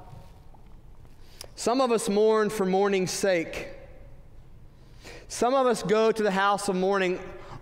Some 1.54 1.80
of 1.80 1.90
us 1.90 2.08
mourn 2.08 2.50
for 2.50 2.66
mourning's 2.66 3.10
sake. 3.10 3.68
Some 5.28 5.54
of 5.54 5.66
us 5.66 5.82
go 5.82 6.12
to 6.12 6.22
the 6.22 6.30
house 6.30 6.68
of 6.68 6.76
mourning 6.76 7.18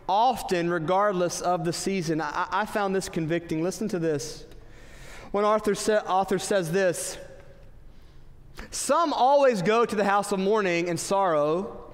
often, 0.08 0.68
regardless 0.68 1.40
of 1.40 1.64
the 1.64 1.72
season. 1.72 2.20
I, 2.20 2.48
I 2.50 2.66
found 2.66 2.94
this 2.94 3.08
convicting. 3.08 3.62
Listen 3.62 3.88
to 3.88 3.98
this. 3.98 4.44
One 5.34 5.44
author, 5.44 5.74
sa- 5.74 5.98
author 6.06 6.38
says 6.38 6.70
this 6.70 7.18
Some 8.70 9.12
always 9.12 9.62
go 9.62 9.84
to 9.84 9.96
the 9.96 10.04
house 10.04 10.30
of 10.30 10.38
mourning 10.38 10.88
and 10.88 10.98
sorrow, 10.98 11.90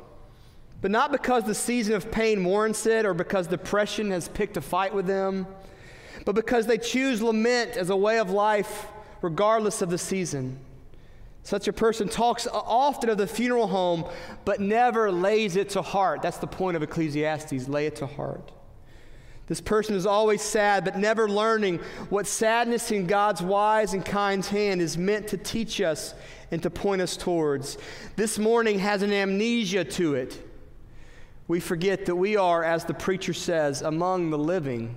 but 0.83 0.90
not 0.90 1.11
because 1.11 1.44
the 1.44 1.55
season 1.55 1.94
of 1.94 2.11
pain 2.11 2.44
warrants 2.44 2.85
it 2.85 3.07
or 3.07 3.14
because 3.14 3.46
depression 3.46 4.11
has 4.11 4.29
picked 4.29 4.59
a 4.59 4.61
fight 4.61 4.94
with 4.94 5.07
them, 5.07 5.46
but 6.26 6.35
because 6.35 6.66
they 6.66 6.76
choose 6.76 7.22
lament 7.22 7.79
as 7.79 7.88
a 7.88 7.96
way 7.96 8.18
of 8.18 8.29
life 8.29 8.88
regardless 9.22 9.81
of 9.81 9.88
the 9.88 9.96
season. 9.96 10.59
Such 11.42 11.66
a 11.66 11.72
person 11.72 12.11
talks 12.11 12.46
often 12.46 13.09
of 13.09 13.16
the 13.16 13.26
funeral 13.26 13.68
home, 13.68 14.05
but 14.44 14.61
never 14.61 15.11
lays 15.11 15.57
it 15.57 15.70
to 15.70 15.81
heart. 15.81 16.20
That's 16.20 16.37
the 16.37 16.46
point 16.46 16.76
of 16.76 16.83
Ecclesiastes 16.83 17.68
lay 17.68 17.87
it 17.87 17.96
to 17.96 18.07
heart. 18.07 18.53
This 19.51 19.61
person 19.61 19.97
is 19.97 20.07
always 20.07 20.43
sad, 20.43 20.85
but 20.85 20.97
never 20.97 21.29
learning 21.29 21.81
what 22.09 22.29
sadness 22.29 22.93
in 22.93 23.09
God's 23.09 23.43
wise 23.43 23.95
and 23.95 24.05
kind 24.05 24.47
hand 24.47 24.81
is 24.81 24.97
meant 24.97 25.27
to 25.27 25.37
teach 25.37 25.81
us 25.81 26.15
and 26.53 26.63
to 26.63 26.71
point 26.71 27.03
us 27.03 27.17
towards. 27.17 27.77
This 28.15 28.39
morning 28.39 28.79
has 28.79 29.03
an 29.03 29.13
amnesia 29.13 29.83
to 29.83 30.15
it. 30.15 30.41
We 31.49 31.59
forget 31.59 32.07
that 32.07 32.15
we 32.15 32.37
are, 32.37 32.63
as 32.63 32.85
the 32.85 32.95
preacher 32.95 33.33
says, 33.33 33.83
among 33.83 34.31
the 34.31 34.39
living 34.39 34.97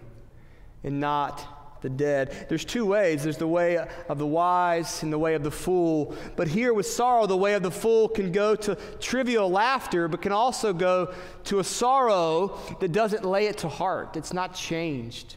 and 0.83 0.99
not 0.99 1.43
the 1.83 1.89
dead. 1.89 2.47
There's 2.49 2.65
two 2.65 2.85
ways 2.85 3.23
there's 3.23 3.37
the 3.37 3.47
way 3.47 3.77
of 3.77 4.17
the 4.17 4.25
wise 4.25 5.03
and 5.03 5.13
the 5.13 5.19
way 5.19 5.35
of 5.35 5.43
the 5.43 5.51
fool. 5.51 6.15
But 6.35 6.47
here 6.47 6.73
with 6.73 6.87
sorrow, 6.87 7.27
the 7.27 7.37
way 7.37 7.53
of 7.53 7.61
the 7.61 7.69
fool 7.69 8.07
can 8.07 8.31
go 8.31 8.55
to 8.55 8.75
trivial 8.99 9.51
laughter, 9.51 10.07
but 10.07 10.21
can 10.21 10.31
also 10.31 10.73
go 10.73 11.13
to 11.43 11.59
a 11.59 11.63
sorrow 11.63 12.57
that 12.79 12.93
doesn't 12.93 13.25
lay 13.25 13.47
it 13.47 13.59
to 13.59 13.69
heart. 13.69 14.15
It's 14.15 14.33
not 14.33 14.55
changed, 14.55 15.35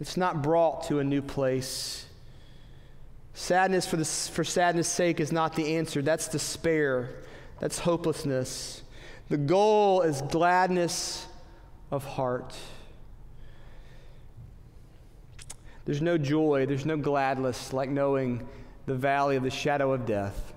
it's 0.00 0.16
not 0.16 0.42
brought 0.42 0.88
to 0.88 0.98
a 0.98 1.04
new 1.04 1.22
place. 1.22 2.06
Sadness 3.34 3.86
for, 3.86 3.96
the, 3.96 4.04
for 4.04 4.42
sadness' 4.42 4.88
sake 4.88 5.20
is 5.20 5.30
not 5.30 5.54
the 5.54 5.76
answer. 5.76 6.02
That's 6.02 6.26
despair. 6.26 7.10
That's 7.60 7.78
hopelessness. 7.78 8.82
The 9.28 9.36
goal 9.36 10.02
is 10.02 10.22
gladness 10.22 11.24
of 11.92 12.04
heart. 12.04 12.52
There's 15.88 16.02
no 16.02 16.18
joy, 16.18 16.66
there's 16.66 16.84
no 16.84 16.98
gladness 16.98 17.72
like 17.72 17.88
knowing 17.88 18.46
the 18.84 18.94
valley 18.94 19.36
of 19.36 19.42
the 19.42 19.48
shadow 19.48 19.94
of 19.94 20.04
death 20.04 20.52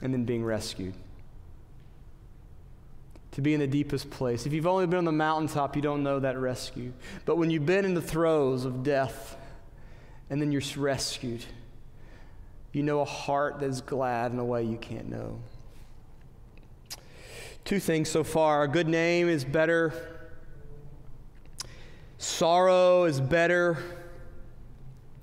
and 0.00 0.14
then 0.14 0.24
being 0.24 0.44
rescued. 0.44 0.94
To 3.32 3.40
be 3.40 3.52
in 3.52 3.58
the 3.58 3.66
deepest 3.66 4.10
place. 4.10 4.46
If 4.46 4.52
you've 4.52 4.68
only 4.68 4.86
been 4.86 4.98
on 4.98 5.04
the 5.04 5.10
mountaintop, 5.10 5.74
you 5.74 5.82
don't 5.82 6.04
know 6.04 6.20
that 6.20 6.38
rescue. 6.38 6.92
But 7.24 7.36
when 7.36 7.50
you've 7.50 7.66
been 7.66 7.84
in 7.84 7.94
the 7.94 8.00
throes 8.00 8.64
of 8.64 8.84
death 8.84 9.36
and 10.30 10.40
then 10.40 10.52
you're 10.52 10.62
rescued, 10.76 11.44
you 12.72 12.84
know 12.84 13.00
a 13.00 13.04
heart 13.04 13.58
that's 13.58 13.80
glad 13.80 14.30
in 14.30 14.38
a 14.38 14.44
way 14.44 14.62
you 14.62 14.76
can't 14.76 15.08
know. 15.08 15.40
Two 17.64 17.80
things 17.80 18.08
so 18.08 18.22
far. 18.22 18.62
A 18.62 18.68
good 18.68 18.86
name 18.86 19.28
is 19.28 19.44
better 19.44 20.13
Sorrow 22.24 23.04
is 23.04 23.20
better. 23.20 23.76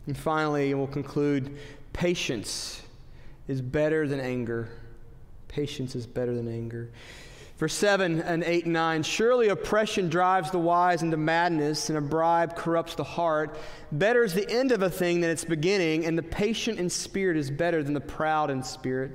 And 0.05 0.15
finally, 0.15 0.71
we'll 0.75 0.85
conclude 0.85 1.57
patience 1.93 2.83
is 3.47 3.59
better 3.59 4.07
than 4.07 4.19
anger. 4.19 4.69
Patience 5.47 5.95
is 5.95 6.05
better 6.05 6.35
than 6.35 6.47
anger. 6.47 6.91
Verse 7.57 7.73
7 7.73 8.21
and 8.21 8.43
8 8.43 8.65
and 8.65 8.73
9 8.73 9.03
Surely 9.03 9.49
oppression 9.49 10.09
drives 10.09 10.51
the 10.51 10.59
wise 10.59 11.01
into 11.01 11.17
madness, 11.17 11.89
and 11.89 11.97
a 11.97 12.01
bribe 12.01 12.55
corrupts 12.55 12.93
the 12.93 13.03
heart. 13.03 13.57
Better 13.91 14.23
is 14.23 14.35
the 14.35 14.49
end 14.49 14.71
of 14.71 14.83
a 14.83 14.89
thing 14.89 15.21
than 15.21 15.31
its 15.31 15.43
beginning, 15.43 16.05
and 16.05 16.15
the 16.15 16.23
patient 16.23 16.79
in 16.79 16.89
spirit 16.89 17.35
is 17.35 17.49
better 17.49 17.81
than 17.81 17.93
the 17.93 17.99
proud 17.99 18.51
in 18.51 18.61
spirit. 18.61 19.11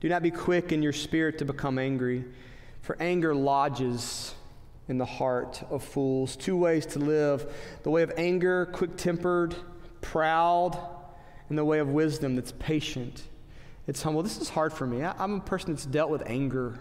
Do 0.00 0.08
not 0.08 0.22
be 0.22 0.30
quick 0.30 0.70
in 0.70 0.84
your 0.84 0.92
spirit 0.92 1.36
to 1.38 1.44
become 1.44 1.80
angry, 1.80 2.24
for 2.80 2.96
anger 3.00 3.34
lodges 3.34 4.34
in 4.88 4.98
the 4.98 5.04
heart 5.04 5.62
of 5.70 5.84
fools. 5.84 6.34
Two 6.34 6.56
ways 6.56 6.86
to 6.86 6.98
live 6.98 7.52
the 7.82 7.90
way 7.90 8.02
of 8.02 8.12
anger, 8.16 8.66
quick 8.66 8.96
tempered, 8.96 9.54
proud, 10.00 10.78
and 11.48 11.56
the 11.56 11.64
way 11.64 11.78
of 11.78 11.88
wisdom 11.88 12.36
that's 12.36 12.52
patient 12.52 13.22
It's 13.86 14.02
humble. 14.02 14.22
This 14.22 14.38
is 14.38 14.50
hard 14.50 14.72
for 14.72 14.86
me. 14.86 15.02
I, 15.02 15.22
am 15.22 15.36
a 15.36 15.40
person 15.40 15.72
that's 15.72 15.86
dealt 15.86 16.10
with 16.10 16.22
anger, 16.26 16.78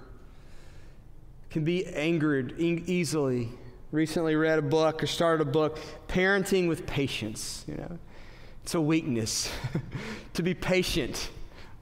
can 1.49 1.63
be 1.63 1.85
angered 1.85 2.59
e- 2.59 2.83
easily. 2.85 3.49
Recently 3.91 4.35
read 4.35 4.59
a 4.59 4.63
book 4.63 5.01
or 5.01 5.07
started 5.07 5.47
a 5.47 5.49
book, 5.49 5.79
Parenting 6.09 6.67
with 6.67 6.85
Patience. 6.85 7.63
You 7.67 7.75
know, 7.75 7.99
it's 8.63 8.75
a 8.75 8.81
weakness 8.81 9.49
to 10.33 10.43
be 10.43 10.53
patient 10.53 11.29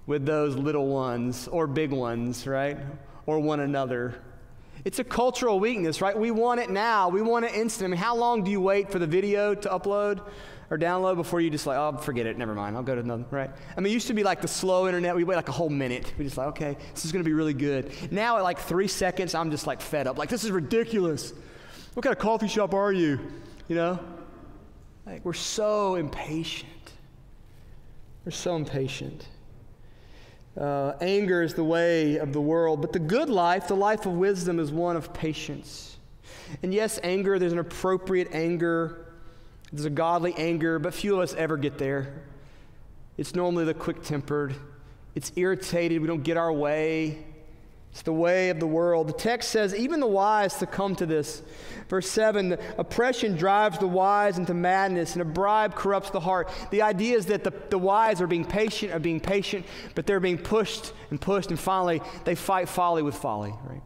with 0.06 0.24
those 0.24 0.56
little 0.56 0.86
ones 0.86 1.48
or 1.48 1.66
big 1.66 1.92
ones, 1.92 2.46
right? 2.46 2.78
Or 3.26 3.40
one 3.40 3.60
another. 3.60 4.22
It's 4.86 5.00
a 5.00 5.04
cultural 5.04 5.60
weakness, 5.60 6.00
right? 6.00 6.18
We 6.18 6.30
want 6.32 6.62
it 6.62 6.70
now. 6.70 7.10
We 7.10 7.22
want 7.24 7.44
it 7.44 7.54
instant. 7.56 7.86
I 7.86 7.88
mean, 7.90 7.98
how 7.98 8.16
long 8.16 8.44
do 8.44 8.52
you 8.52 8.62
wait 8.62 8.92
for 8.92 9.00
the 9.00 9.08
video 9.08 9.56
to 9.56 9.70
upload 9.70 10.22
or 10.70 10.78
download 10.78 11.16
before 11.16 11.42
you 11.42 11.50
just 11.50 11.68
like, 11.68 11.78
oh, 11.78 11.98
forget 11.98 12.26
it, 12.26 12.38
never 12.38 12.54
mind, 12.56 12.76
I'll 12.76 12.84
go 12.84 12.96
to 12.96 13.02
another, 13.02 13.26
right? 13.32 13.50
I 13.76 13.82
mean, 13.82 13.92
it 13.92 13.94
used 13.94 14.08
to 14.08 14.14
be 14.14 14.24
like 14.24 14.42
the 14.42 14.48
slow 14.48 14.88
internet. 14.88 15.16
We 15.16 15.24
wait 15.24 15.36
like 15.36 15.50
a 15.50 15.52
whole 15.52 15.70
minute. 15.70 16.14
We 16.18 16.26
just 16.26 16.38
like, 16.38 16.48
okay, 16.50 16.78
this 16.94 17.06
is 17.06 17.12
going 17.12 17.24
to 17.24 17.28
be 17.28 17.34
really 17.34 17.54
good. 17.54 17.92
Now 18.12 18.38
at 18.38 18.44
like 18.44 18.60
three 18.60 18.88
seconds, 18.88 19.36
I'm 19.36 19.52
just 19.52 19.68
like 19.68 19.82
fed 19.82 20.08
up. 20.08 20.18
Like, 20.18 20.30
this 20.30 20.44
is 20.44 20.52
ridiculous. 20.52 21.34
What 21.94 22.04
kind 22.04 22.16
of 22.16 22.20
coffee 22.20 22.48
shop 22.48 22.74
are 22.74 22.92
you? 22.92 23.20
You 23.68 23.76
know? 23.76 24.00
Like, 25.06 25.24
we're 25.26 25.34
so 25.34 25.96
impatient. 25.96 26.70
We're 28.24 28.32
so 28.32 28.56
impatient. 28.56 29.28
Uh, 30.60 30.94
anger 31.02 31.42
is 31.42 31.54
the 31.54 31.64
way 31.64 32.18
of 32.18 32.32
the 32.32 32.40
world, 32.40 32.82
but 32.82 32.94
the 32.94 33.00
good 33.00 33.30
life, 33.30 33.68
the 33.68 33.76
life 33.76 34.06
of 34.06 34.14
wisdom, 34.14 34.60
is 34.60 34.72
one 34.72 34.96
of 34.96 35.14
patience. 35.14 35.98
And 36.64 36.74
yes, 36.74 37.00
anger, 37.04 37.38
there's 37.38 37.52
an 37.52 37.60
appropriate 37.60 38.30
anger, 38.32 39.06
there's 39.74 39.86
a 39.86 39.90
godly 39.90 40.34
anger, 40.38 40.80
but 40.80 40.94
few 40.94 41.16
of 41.16 41.22
us 41.22 41.34
ever 41.34 41.58
get 41.58 41.78
there. 41.78 42.24
It's 43.18 43.36
normally 43.36 43.66
the 43.66 43.74
quick 43.74 44.02
tempered, 44.04 44.56
it's 45.14 45.32
irritated, 45.36 46.02
we 46.02 46.08
don't 46.08 46.24
get 46.24 46.38
our 46.38 46.54
way. 46.54 47.26
It's 47.96 48.02
the 48.02 48.12
way 48.12 48.50
of 48.50 48.60
the 48.60 48.68
world. 48.68 49.08
The 49.08 49.14
text 49.14 49.52
says, 49.52 49.74
even 49.74 50.02
the 50.02 50.06
wise 50.06 50.52
succumb 50.52 50.98
to 50.98 51.06
this. 51.06 51.42
Verse 51.88 52.10
7 52.10 52.58
oppression 52.78 53.38
drives 53.38 53.78
the 53.78 53.88
wise 53.88 54.38
into 54.38 54.54
madness, 54.54 55.14
and 55.14 55.22
a 55.22 55.26
bribe 55.26 55.76
corrupts 55.76 56.10
the 56.10 56.20
heart. 56.20 56.52
The 56.72 56.82
idea 56.82 57.16
is 57.16 57.28
that 57.28 57.46
the, 57.46 57.54
the 57.70 57.78
wise 57.78 58.20
are 58.20 58.28
being 58.28 58.44
patient, 58.44 58.92
are 58.92 59.00
being 59.00 59.22
patient, 59.22 59.66
but 59.96 60.06
they're 60.06 60.20
being 60.20 60.38
pushed 60.38 60.92
and 61.10 61.22
pushed, 61.22 61.52
and 61.52 61.58
finally 61.58 62.02
they 62.26 62.36
fight 62.36 62.68
folly 62.68 63.02
with 63.02 63.16
folly, 63.16 63.54
right? 63.64 63.82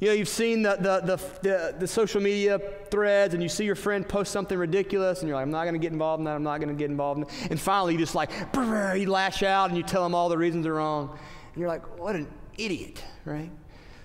You 0.00 0.08
know, 0.08 0.14
you've 0.14 0.28
seen 0.28 0.60
the, 0.60 0.76
the, 0.76 1.16
the, 1.40 1.76
the, 1.78 1.86
social 1.86 2.20
media 2.20 2.60
threads, 2.90 3.32
and 3.32 3.42
you 3.42 3.48
see 3.48 3.64
your 3.64 3.74
friend 3.74 4.06
post 4.06 4.32
something 4.32 4.58
ridiculous, 4.58 5.20
and 5.20 5.28
you're 5.28 5.36
like, 5.36 5.44
I'm 5.44 5.50
not 5.50 5.62
going 5.62 5.72
to 5.72 5.80
get 5.80 5.92
involved 5.92 6.20
in 6.20 6.24
that, 6.26 6.34
I'm 6.34 6.42
not 6.42 6.60
going 6.60 6.68
to 6.68 6.78
get 6.78 6.90
involved 6.90 7.22
in 7.22 7.26
that. 7.26 7.50
And 7.52 7.58
finally, 7.58 7.94
you 7.94 8.00
just 8.00 8.14
like, 8.14 8.30
you 8.54 9.10
lash 9.10 9.42
out 9.42 9.70
and 9.70 9.78
you 9.78 9.82
tell 9.82 10.02
them 10.02 10.14
all 10.14 10.28
the 10.28 10.36
reasons 10.36 10.64
they're 10.64 10.74
wrong. 10.74 11.08
And 11.54 11.60
you're 11.60 11.70
like, 11.70 11.98
what 11.98 12.16
an 12.16 12.28
idiot, 12.58 13.02
right? 13.24 13.50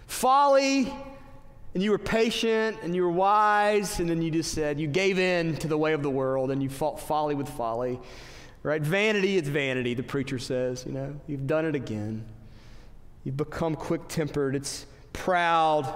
Folly, 0.08 0.92
and 1.74 1.84
you 1.84 1.92
were 1.92 1.98
patient 1.98 2.78
and 2.82 2.96
you 2.96 3.04
were 3.04 3.12
wise, 3.12 4.00
and 4.00 4.10
then 4.10 4.22
you 4.22 4.32
just 4.32 4.54
said, 4.54 4.80
you 4.80 4.88
gave 4.88 5.20
in 5.20 5.56
to 5.58 5.68
the 5.68 5.78
way 5.78 5.94
of 5.94 6.02
the 6.02 6.10
world 6.10 6.52
and 6.52 6.64
you 6.64 6.70
fought 6.70 7.00
folly 7.00 7.36
with 7.36 7.48
folly, 7.50 8.00
right? 8.64 8.82
Vanity, 8.82 9.38
is 9.38 9.48
vanity, 9.48 9.94
the 9.94 10.04
preacher 10.04 10.40
says, 10.40 10.86
you 10.86 10.92
know. 10.92 11.16
You've 11.28 11.48
done 11.48 11.66
it 11.66 11.76
again. 11.76 12.26
You've 13.24 13.38
become 13.38 13.76
quick 13.76 14.08
tempered, 14.08 14.56
it's 14.56 14.86
proud. 15.14 15.94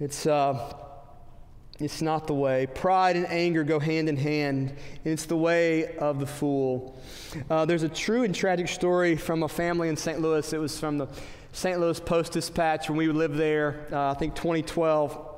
It's, 0.00 0.26
uh, 0.26 0.74
it's 1.80 2.00
not 2.00 2.26
the 2.26 2.34
way. 2.34 2.66
Pride 2.66 3.16
and 3.16 3.26
anger 3.28 3.64
go 3.64 3.80
hand 3.80 4.08
in 4.08 4.16
hand, 4.16 4.70
and 4.70 5.12
it's 5.12 5.26
the 5.26 5.36
way 5.36 5.96
of 5.96 6.20
the 6.20 6.26
fool. 6.26 6.96
Uh, 7.50 7.64
there's 7.64 7.82
a 7.82 7.88
true 7.88 8.22
and 8.22 8.34
tragic 8.34 8.68
story 8.68 9.16
from 9.16 9.42
a 9.42 9.48
family 9.48 9.88
in 9.88 9.96
St. 9.96 10.20
Louis. 10.20 10.52
It 10.52 10.58
was 10.58 10.78
from 10.78 10.98
the 10.98 11.08
St. 11.52 11.80
Louis 11.80 11.98
Post 11.98 12.32
Dispatch 12.32 12.88
when 12.88 12.96
we 12.96 13.08
lived 13.08 13.36
there, 13.36 13.86
uh, 13.92 14.12
I 14.12 14.14
think 14.14 14.36
2012. 14.36 15.30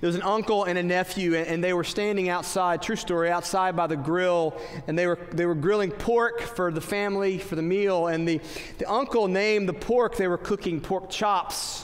There 0.00 0.08
was 0.08 0.16
an 0.16 0.22
uncle 0.22 0.64
and 0.64 0.76
a 0.76 0.82
nephew, 0.82 1.36
and, 1.36 1.46
and, 1.46 1.64
they 1.64 1.72
were 1.72 1.84
standing 1.84 2.28
outside, 2.28 2.82
true 2.82 2.96
story, 2.96 3.30
outside 3.30 3.74
by 3.74 3.86
the 3.86 3.96
grill, 3.96 4.60
and 4.86 4.98
they 4.98 5.06
were, 5.06 5.18
they 5.32 5.46
were 5.46 5.54
grilling 5.54 5.90
pork 5.90 6.42
for 6.42 6.70
the 6.70 6.82
family 6.82 7.38
for 7.38 7.56
the 7.56 7.62
meal. 7.62 8.08
And 8.08 8.28
the, 8.28 8.40
the 8.76 8.90
uncle 8.90 9.26
named 9.26 9.68
the 9.68 9.74
pork 9.74 10.16
they 10.16 10.28
were 10.28 10.36
cooking 10.36 10.82
pork 10.82 11.08
chops. 11.08 11.83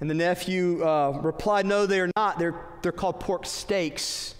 And 0.00 0.08
the 0.08 0.14
nephew 0.14 0.84
uh, 0.84 1.20
replied, 1.22 1.66
No, 1.66 1.86
they 1.86 2.00
are 2.00 2.10
not. 2.16 2.38
They're, 2.38 2.54
they're 2.82 2.92
called 2.92 3.20
pork 3.20 3.46
steaks. 3.46 4.34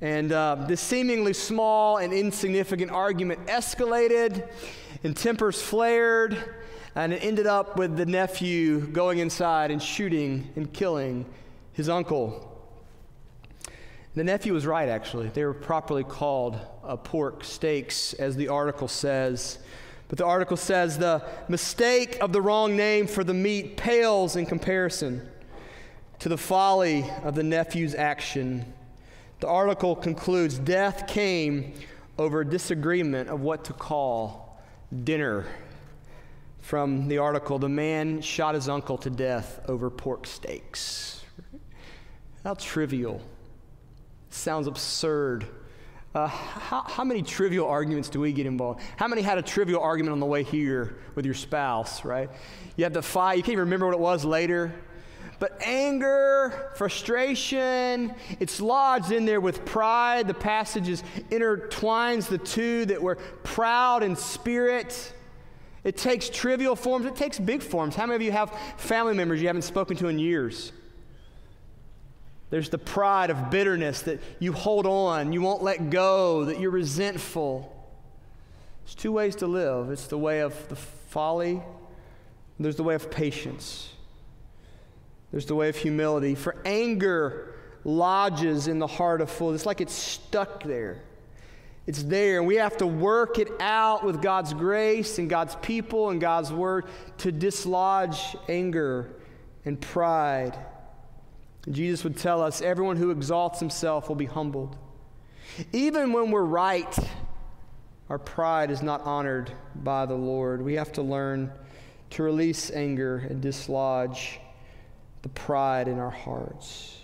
And 0.00 0.32
uh, 0.32 0.66
this 0.68 0.80
seemingly 0.80 1.32
small 1.32 1.98
and 1.98 2.12
insignificant 2.12 2.90
argument 2.90 3.46
escalated, 3.46 4.48
and 5.02 5.16
tempers 5.16 5.62
flared, 5.62 6.36
and 6.94 7.12
it 7.12 7.24
ended 7.24 7.46
up 7.46 7.78
with 7.78 7.96
the 7.96 8.04
nephew 8.04 8.80
going 8.80 9.18
inside 9.18 9.70
and 9.70 9.82
shooting 9.82 10.50
and 10.56 10.72
killing 10.72 11.24
his 11.72 11.88
uncle. 11.88 12.50
The 14.14 14.24
nephew 14.24 14.52
was 14.52 14.66
right, 14.66 14.88
actually. 14.88 15.28
They 15.28 15.44
were 15.44 15.54
properly 15.54 16.04
called 16.04 16.58
uh, 16.84 16.96
pork 16.96 17.42
steaks, 17.42 18.12
as 18.14 18.36
the 18.36 18.48
article 18.48 18.88
says. 18.88 19.58
But 20.14 20.18
the 20.18 20.26
article 20.26 20.56
says 20.56 20.96
the 20.96 21.24
mistake 21.48 22.18
of 22.20 22.32
the 22.32 22.40
wrong 22.40 22.76
name 22.76 23.08
for 23.08 23.24
the 23.24 23.34
meat 23.34 23.76
pales 23.76 24.36
in 24.36 24.46
comparison 24.46 25.28
to 26.20 26.28
the 26.28 26.38
folly 26.38 27.04
of 27.24 27.34
the 27.34 27.42
nephew's 27.42 27.96
action. 27.96 28.72
The 29.40 29.48
article 29.48 29.96
concludes 29.96 30.56
death 30.56 31.08
came 31.08 31.74
over 32.16 32.42
a 32.42 32.48
disagreement 32.48 33.28
of 33.28 33.40
what 33.40 33.64
to 33.64 33.72
call 33.72 34.62
dinner. 35.02 35.46
From 36.60 37.08
the 37.08 37.18
article, 37.18 37.58
the 37.58 37.68
man 37.68 38.20
shot 38.20 38.54
his 38.54 38.68
uncle 38.68 38.98
to 38.98 39.10
death 39.10 39.62
over 39.66 39.90
pork 39.90 40.28
steaks. 40.28 41.24
How 42.44 42.54
trivial. 42.54 43.20
Sounds 44.30 44.68
absurd. 44.68 45.48
Uh, 46.14 46.28
how, 46.28 46.82
how 46.82 47.02
many 47.02 47.22
trivial 47.22 47.66
arguments 47.66 48.08
do 48.08 48.20
we 48.20 48.32
get 48.32 48.46
involved? 48.46 48.80
How 48.96 49.08
many 49.08 49.20
had 49.20 49.36
a 49.36 49.42
trivial 49.42 49.80
argument 49.80 50.12
on 50.12 50.20
the 50.20 50.26
way 50.26 50.44
here 50.44 50.96
with 51.16 51.24
your 51.24 51.34
spouse, 51.34 52.04
right? 52.04 52.30
You 52.76 52.84
have 52.84 52.92
to 52.92 53.02
fight, 53.02 53.36
you 53.36 53.42
can't 53.42 53.54
even 53.54 53.64
remember 53.64 53.86
what 53.86 53.94
it 53.94 54.00
was 54.00 54.24
later. 54.24 54.72
But 55.40 55.60
anger, 55.60 56.70
frustration, 56.76 58.14
it's 58.38 58.60
lodged 58.60 59.10
in 59.10 59.26
there 59.26 59.40
with 59.40 59.64
pride. 59.64 60.28
The 60.28 60.34
passages 60.34 61.02
intertwines 61.30 62.28
the 62.28 62.38
two 62.38 62.84
that 62.86 63.02
we're 63.02 63.16
proud 63.16 64.04
in 64.04 64.14
spirit. 64.14 65.12
It 65.82 65.96
takes 65.96 66.30
trivial 66.30 66.76
forms, 66.76 67.06
it 67.06 67.16
takes 67.16 67.40
big 67.40 67.60
forms. 67.60 67.96
How 67.96 68.06
many 68.06 68.14
of 68.14 68.22
you 68.22 68.30
have 68.30 68.56
family 68.76 69.14
members 69.14 69.40
you 69.40 69.48
haven't 69.48 69.62
spoken 69.62 69.96
to 69.96 70.06
in 70.06 70.20
years? 70.20 70.70
There's 72.50 72.68
the 72.68 72.78
pride 72.78 73.30
of 73.30 73.50
bitterness 73.50 74.02
that 74.02 74.20
you 74.38 74.52
hold 74.52 74.86
on, 74.86 75.32
you 75.32 75.40
won't 75.40 75.62
let 75.62 75.90
go, 75.90 76.44
that 76.44 76.60
you're 76.60 76.70
resentful. 76.70 77.70
There's 78.84 78.94
two 78.94 79.12
ways 79.12 79.36
to 79.36 79.46
live 79.46 79.90
it's 79.90 80.06
the 80.06 80.18
way 80.18 80.40
of 80.40 80.68
the 80.68 80.76
folly, 80.76 81.62
there's 82.60 82.76
the 82.76 82.82
way 82.82 82.94
of 82.94 83.10
patience, 83.10 83.92
there's 85.30 85.46
the 85.46 85.54
way 85.54 85.68
of 85.68 85.76
humility. 85.76 86.34
For 86.34 86.56
anger 86.64 87.54
lodges 87.84 88.68
in 88.68 88.78
the 88.78 88.86
heart 88.86 89.20
of 89.20 89.30
fools, 89.30 89.54
it's 89.54 89.66
like 89.66 89.80
it's 89.80 89.94
stuck 89.94 90.62
there. 90.62 91.02
It's 91.86 92.02
there, 92.02 92.38
and 92.38 92.46
we 92.46 92.54
have 92.56 92.78
to 92.78 92.86
work 92.86 93.38
it 93.38 93.48
out 93.60 94.04
with 94.04 94.22
God's 94.22 94.54
grace 94.54 95.18
and 95.18 95.28
God's 95.28 95.54
people 95.56 96.08
and 96.08 96.18
God's 96.18 96.50
word 96.50 96.86
to 97.18 97.30
dislodge 97.30 98.36
anger 98.48 99.10
and 99.66 99.78
pride. 99.78 100.56
Jesus 101.70 102.04
would 102.04 102.16
tell 102.16 102.42
us 102.42 102.60
everyone 102.60 102.96
who 102.96 103.10
exalts 103.10 103.60
himself 103.60 104.08
will 104.08 104.16
be 104.16 104.26
humbled. 104.26 104.76
Even 105.72 106.12
when 106.12 106.30
we're 106.30 106.42
right, 106.42 106.96
our 108.08 108.18
pride 108.18 108.70
is 108.70 108.82
not 108.82 109.00
honored 109.02 109.52
by 109.76 110.04
the 110.04 110.14
Lord. 110.14 110.60
We 110.60 110.74
have 110.74 110.92
to 110.92 111.02
learn 111.02 111.50
to 112.10 112.22
release 112.22 112.70
anger 112.70 113.18
and 113.18 113.40
dislodge 113.40 114.40
the 115.22 115.28
pride 115.30 115.88
in 115.88 115.98
our 115.98 116.10
hearts. 116.10 116.98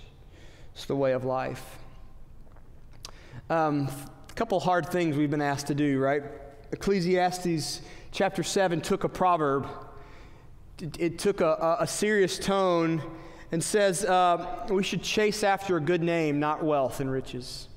It's 0.74 0.84
the 0.84 0.96
way 0.96 1.12
of 1.12 1.24
life. 1.24 1.78
Um, 3.48 3.88
a 4.28 4.32
couple 4.34 4.60
hard 4.60 4.90
things 4.90 5.16
we've 5.16 5.30
been 5.30 5.42
asked 5.42 5.68
to 5.68 5.74
do, 5.74 5.98
right? 5.98 6.22
Ecclesiastes 6.72 7.80
chapter 8.12 8.42
7 8.42 8.80
took 8.80 9.04
a 9.04 9.08
proverb, 9.08 9.66
it, 10.98 11.18
took 11.18 11.40
a, 11.40 11.76
a 11.80 11.86
serious 11.86 12.38
tone 12.38 13.02
and 13.52 13.62
says 13.62 14.04
uh, 14.04 14.66
we 14.70 14.82
should 14.82 15.02
chase 15.02 15.42
after 15.42 15.76
a 15.76 15.80
good 15.80 16.02
name, 16.02 16.38
not 16.38 16.62
wealth 16.62 17.00
and 17.00 17.10
riches. 17.10 17.68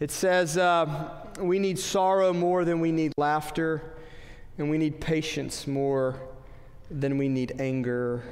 It 0.00 0.10
says 0.10 0.58
uh, 0.58 1.10
we 1.38 1.58
need 1.58 1.78
sorrow 1.78 2.32
more 2.32 2.64
than 2.64 2.80
we 2.80 2.90
need 2.90 3.12
laughter, 3.16 3.82
and 4.58 4.70
we 4.70 4.78
need 4.78 5.00
patience 5.00 5.66
more 5.66 6.20
than 6.90 7.18
we 7.18 7.28
need 7.28 7.54
anger. 7.58 8.22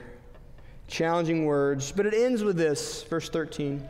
Challenging 0.89 1.45
words, 1.47 1.93
but 1.93 2.07
it 2.07 2.15
ends 2.15 2.43
with 2.43 2.57
this, 2.57 3.03
verse 3.05 3.29
13. 3.29 3.87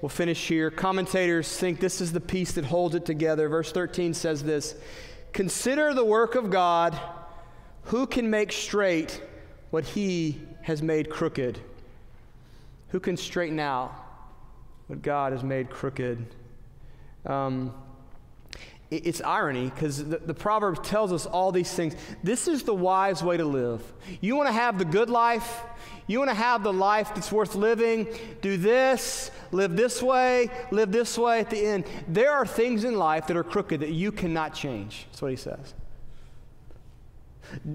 We'll 0.00 0.08
finish 0.08 0.48
here. 0.48 0.70
Commentators 0.70 1.56
think 1.56 1.80
this 1.80 2.00
is 2.00 2.12
the 2.12 2.20
piece 2.20 2.52
that 2.52 2.64
holds 2.64 2.94
it 2.94 3.06
together. 3.06 3.48
Verse 3.48 3.72
13 3.72 4.14
says 4.14 4.42
this 4.42 4.76
Consider 5.32 5.94
the 5.94 6.04
work 6.04 6.34
of 6.34 6.50
God. 6.50 6.98
Who 7.88 8.06
can 8.06 8.30
make 8.30 8.50
straight 8.50 9.20
what 9.74 9.84
he 9.84 10.40
has 10.62 10.84
made 10.84 11.10
crooked? 11.10 11.58
Who 12.90 13.00
can 13.00 13.16
straighten 13.16 13.58
out 13.58 13.92
what 14.86 15.02
God 15.02 15.32
has 15.32 15.42
made 15.42 15.68
crooked? 15.68 16.24
Um, 17.26 17.74
it's 18.92 19.20
irony 19.20 19.70
because 19.70 20.04
the, 20.04 20.18
the 20.18 20.32
proverb 20.32 20.84
tells 20.84 21.12
us 21.12 21.26
all 21.26 21.50
these 21.50 21.72
things. 21.72 21.96
This 22.22 22.46
is 22.46 22.62
the 22.62 22.72
wise 22.72 23.20
way 23.24 23.36
to 23.36 23.44
live. 23.44 23.82
You 24.20 24.36
want 24.36 24.48
to 24.48 24.52
have 24.52 24.78
the 24.78 24.84
good 24.84 25.10
life, 25.10 25.64
you 26.06 26.20
want 26.20 26.30
to 26.30 26.36
have 26.36 26.62
the 26.62 26.72
life 26.72 27.12
that's 27.12 27.32
worth 27.32 27.56
living, 27.56 28.06
do 28.42 28.56
this, 28.56 29.32
live 29.50 29.74
this 29.74 30.00
way, 30.00 30.50
live 30.70 30.92
this 30.92 31.18
way 31.18 31.40
at 31.40 31.50
the 31.50 31.60
end. 31.60 31.84
There 32.06 32.30
are 32.30 32.46
things 32.46 32.84
in 32.84 32.94
life 32.94 33.26
that 33.26 33.36
are 33.36 33.42
crooked 33.42 33.80
that 33.80 33.90
you 33.90 34.12
cannot 34.12 34.54
change. 34.54 35.08
That's 35.10 35.20
what 35.20 35.32
he 35.32 35.36
says. 35.36 35.74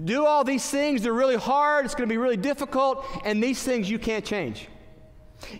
Do 0.04 0.26
all 0.26 0.44
these 0.44 0.68
things, 0.68 1.02
they're 1.02 1.12
really 1.12 1.36
hard, 1.36 1.84
it's 1.84 1.94
going 1.94 2.08
to 2.08 2.12
be 2.12 2.18
really 2.18 2.36
difficult, 2.36 3.06
and 3.24 3.42
these 3.42 3.62
things 3.62 3.88
you 3.88 3.98
can't 3.98 4.24
change. 4.24 4.68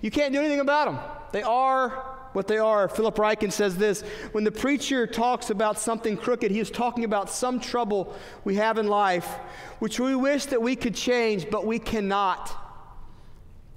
You 0.02 0.10
can't 0.10 0.32
do 0.32 0.40
anything 0.40 0.60
about 0.60 0.86
them. 0.86 0.98
They 1.32 1.42
are 1.42 2.10
what 2.32 2.46
they 2.46 2.58
are. 2.58 2.88
Philip 2.88 3.16
Ryken 3.16 3.52
says 3.52 3.76
this 3.76 4.02
when 4.32 4.44
the 4.44 4.52
preacher 4.52 5.06
talks 5.06 5.50
about 5.50 5.78
something 5.78 6.16
crooked, 6.16 6.50
he 6.50 6.60
is 6.60 6.70
talking 6.70 7.04
about 7.04 7.30
some 7.30 7.60
trouble 7.60 8.14
we 8.44 8.56
have 8.56 8.78
in 8.78 8.86
life, 8.86 9.26
which 9.78 9.98
we 9.98 10.14
wish 10.14 10.46
that 10.46 10.62
we 10.62 10.76
could 10.76 10.94
change, 10.94 11.50
but 11.50 11.66
we 11.66 11.78
cannot. 11.78 12.56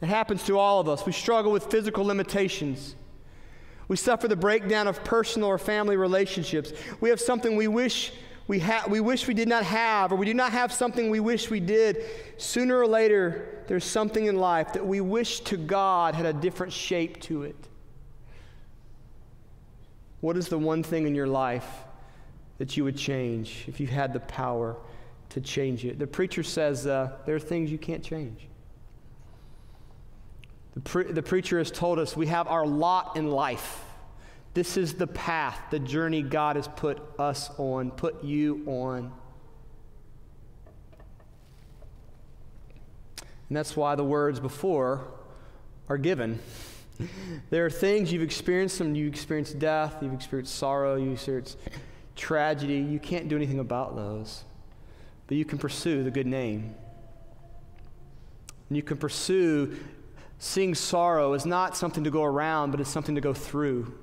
It 0.01 0.07
happens 0.07 0.43
to 0.43 0.57
all 0.57 0.79
of 0.79 0.89
us. 0.89 1.05
We 1.05 1.13
struggle 1.13 1.51
with 1.51 1.65
physical 1.65 2.05
limitations. 2.05 2.95
We 3.87 3.95
suffer 3.95 4.27
the 4.27 4.35
breakdown 4.35 4.87
of 4.87 5.03
personal 5.03 5.49
or 5.49 5.57
family 5.57 5.97
relationships. 5.97 6.73
We 6.99 7.09
have 7.09 7.19
something 7.19 7.55
we 7.55 7.67
wish 7.67 8.11
we, 8.47 8.59
ha- 8.59 8.85
we 8.89 8.99
wish 8.99 9.27
we 9.27 9.33
did 9.33 9.47
not 9.47 9.63
have, 9.63 10.11
or 10.11 10.15
we 10.15 10.25
do 10.25 10.33
not 10.33 10.51
have 10.51 10.71
something 10.71 11.09
we 11.09 11.19
wish 11.19 11.49
we 11.49 11.59
did. 11.59 12.03
Sooner 12.37 12.77
or 12.77 12.87
later, 12.87 13.63
there's 13.67 13.85
something 13.85 14.25
in 14.25 14.37
life 14.37 14.73
that 14.73 14.85
we 14.85 14.99
wish 14.99 15.39
to 15.41 15.57
God 15.57 16.13
had 16.15 16.25
a 16.25 16.33
different 16.33 16.73
shape 16.73 17.21
to 17.21 17.43
it. 17.43 17.55
What 20.19 20.35
is 20.37 20.47
the 20.47 20.57
one 20.57 20.83
thing 20.83 21.07
in 21.07 21.15
your 21.15 21.27
life 21.27 21.67
that 22.57 22.75
you 22.75 22.83
would 22.83 22.97
change 22.97 23.65
if 23.67 23.79
you 23.79 23.87
had 23.87 24.13
the 24.13 24.19
power 24.21 24.75
to 25.29 25.41
change 25.41 25.85
it? 25.85 25.97
The 25.97 26.07
preacher 26.07 26.43
says 26.43 26.85
uh, 26.85 27.11
there 27.25 27.35
are 27.35 27.39
things 27.39 27.71
you 27.71 27.77
can't 27.77 28.03
change. 28.03 28.47
The, 30.73 30.79
pre- 30.81 31.11
the 31.11 31.23
preacher 31.23 31.59
has 31.59 31.71
told 31.71 31.99
us 31.99 32.17
we 32.17 32.27
have 32.27 32.47
our 32.47 32.65
lot 32.65 33.15
in 33.15 33.29
life. 33.29 33.83
This 34.53 34.77
is 34.77 34.93
the 34.93 35.07
path, 35.07 35.59
the 35.71 35.79
journey 35.79 36.21
God 36.21 36.55
has 36.55 36.67
put 36.67 37.01
us 37.17 37.49
on, 37.57 37.91
put 37.91 38.23
you 38.23 38.63
on. 38.67 39.11
And 43.49 43.57
that's 43.57 43.75
why 43.75 43.95
the 43.95 44.03
words 44.03 44.39
before 44.39 45.07
are 45.89 45.97
given. 45.97 46.39
there 47.49 47.65
are 47.65 47.69
things 47.69 48.11
you've 48.11 48.21
experienced 48.21 48.77
some 48.77 48.95
you've 48.95 49.13
experienced 49.13 49.59
death, 49.59 49.97
you've 50.01 50.13
experienced 50.13 50.55
sorrow, 50.55 50.95
You've 50.95 51.13
experienced 51.13 51.57
tragedy. 52.15 52.75
You 52.75 52.99
can't 52.99 53.27
do 53.27 53.35
anything 53.35 53.59
about 53.59 53.95
those. 53.95 54.43
But 55.27 55.37
you 55.37 55.45
can 55.45 55.57
pursue 55.57 56.03
the 56.03 56.11
good 56.11 56.27
name. 56.27 56.75
And 58.69 58.77
you 58.77 58.83
can 58.83 58.97
pursue 58.97 59.77
seeing 60.39 60.75
sorrow 60.75 61.33
as 61.33 61.45
not 61.45 61.77
something 61.77 62.03
to 62.03 62.11
go 62.11 62.23
around, 62.23 62.71
but 62.71 62.79
it's 62.79 62.89
something 62.89 63.15
to 63.15 63.21
go 63.21 63.33
through, 63.33 63.93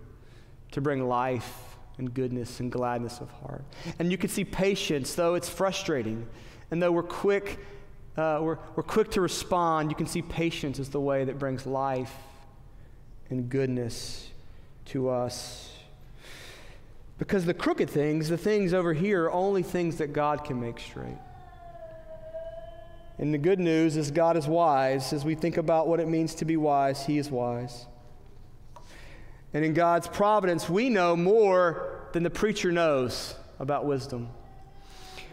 to 0.72 0.80
bring 0.80 1.08
life 1.08 1.76
and 1.98 2.12
goodness 2.12 2.60
and 2.60 2.72
gladness 2.72 3.20
of 3.20 3.30
heart. 3.30 3.64
And 3.98 4.10
you 4.10 4.18
can 4.18 4.30
see 4.30 4.44
patience, 4.44 5.14
though 5.14 5.34
it's 5.34 5.48
frustrating. 5.48 6.26
And 6.70 6.82
though 6.82 6.92
we're 6.92 7.02
quick, 7.02 7.58
uh, 8.16 8.38
we're, 8.42 8.58
we're 8.76 8.82
quick 8.82 9.10
to 9.12 9.20
respond, 9.20 9.90
you 9.90 9.96
can 9.96 10.06
see 10.06 10.22
patience 10.22 10.78
as 10.78 10.88
the 10.88 11.00
way 11.00 11.24
that 11.24 11.38
brings 11.38 11.66
life 11.66 12.14
and 13.28 13.48
goodness 13.48 14.28
to 14.86 15.08
us. 15.08 15.72
Because 17.18 17.44
the 17.44 17.54
crooked 17.54 17.90
things, 17.90 18.28
the 18.28 18.38
things 18.38 18.72
over 18.72 18.94
here, 18.94 19.24
are 19.24 19.32
only 19.32 19.62
things 19.62 19.96
that 19.96 20.12
God 20.12 20.42
can 20.44 20.60
make 20.60 20.80
straight. 20.80 21.18
And 23.18 23.34
the 23.34 23.38
good 23.38 23.60
news 23.60 23.98
is 23.98 24.10
God 24.10 24.38
is 24.38 24.46
wise. 24.46 25.12
As 25.12 25.26
we 25.26 25.34
think 25.34 25.58
about 25.58 25.86
what 25.86 26.00
it 26.00 26.08
means 26.08 26.34
to 26.36 26.46
be 26.46 26.56
wise, 26.56 27.04
He 27.04 27.18
is 27.18 27.30
wise. 27.30 27.84
And 29.52 29.64
in 29.64 29.74
God's 29.74 30.06
providence, 30.08 30.68
we 30.68 30.88
know 30.88 31.16
more 31.16 32.08
than 32.12 32.22
the 32.22 32.30
preacher 32.30 32.70
knows 32.70 33.34
about 33.58 33.84
wisdom. 33.84 34.28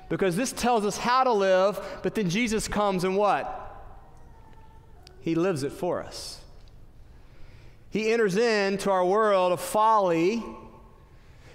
Because 0.10 0.36
this 0.36 0.51
tells 0.51 0.86
us 0.86 0.97
how 0.97 1.23
to 1.23 1.34
live, 1.34 1.80
but 2.01 2.15
then 2.15 2.30
Jesus 2.30 2.67
comes 2.67 3.03
and 3.03 3.17
what? 3.17 3.63
He 5.21 5.36
lives 5.36 5.63
it 5.63 5.71
for 5.71 6.01
us. 6.01 6.39
He 7.89 8.12
enters 8.12 8.38
into 8.38 8.89
our 8.89 9.06
world 9.06 9.51
of 9.51 9.60
folly. 9.60 10.43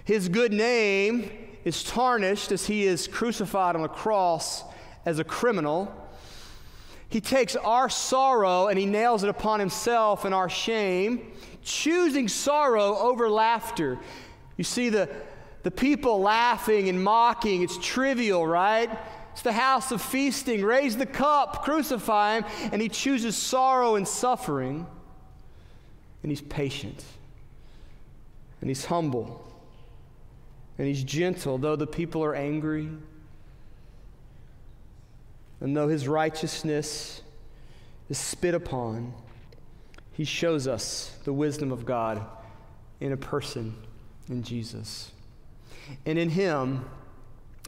His 0.03 0.29
good 0.29 0.53
name 0.53 1.29
is 1.63 1.83
tarnished 1.83 2.51
as 2.51 2.65
he 2.65 2.83
is 2.83 3.07
crucified 3.07 3.75
on 3.75 3.83
a 3.83 3.89
cross 3.89 4.63
as 5.05 5.19
a 5.19 5.23
criminal. 5.23 5.91
He 7.09 7.21
takes 7.21 7.55
our 7.55 7.89
sorrow 7.89 8.67
and 8.67 8.77
he 8.77 8.85
nails 8.85 9.23
it 9.23 9.29
upon 9.29 9.59
himself 9.59 10.25
and 10.25 10.33
our 10.33 10.49
shame, 10.49 11.31
choosing 11.63 12.27
sorrow 12.27 12.97
over 12.97 13.29
laughter. 13.29 13.99
You 14.57 14.63
see 14.63 14.89
the, 14.89 15.09
the 15.63 15.71
people 15.71 16.21
laughing 16.21 16.89
and 16.89 17.03
mocking, 17.03 17.61
it's 17.61 17.77
trivial, 17.77 18.45
right? 18.45 18.89
It's 19.31 19.41
the 19.41 19.53
house 19.53 19.91
of 19.91 20.01
feasting. 20.01 20.63
Raise 20.63 20.95
the 20.95 21.05
cup, 21.05 21.63
crucify 21.63 22.39
him, 22.39 22.45
and 22.71 22.81
he 22.81 22.89
chooses 22.89 23.35
sorrow 23.35 23.95
and 23.95 24.07
suffering 24.07 24.85
and 26.23 26.31
he's 26.31 26.41
patient, 26.41 27.03
and 28.61 28.69
he's 28.69 28.85
humble, 28.85 29.45
and 30.77 30.87
he's 30.87 31.03
gentle, 31.03 31.57
though 31.57 31.75
the 31.75 31.85
people 31.85 32.23
are 32.23 32.33
angry, 32.33 32.89
and 35.59 35.75
though 35.75 35.89
his 35.89 36.07
righteousness 36.07 37.21
is 38.09 38.17
spit 38.17 38.55
upon, 38.55 39.13
he 40.13 40.23
shows 40.23 40.67
us 40.67 41.17
the 41.23 41.33
wisdom 41.33 41.71
of 41.71 41.85
God 41.85 42.25
in 42.99 43.11
a 43.11 43.17
person, 43.17 43.75
in 44.29 44.43
Jesus. 44.43 45.11
And 46.05 46.17
in 46.17 46.29
him, 46.29 46.85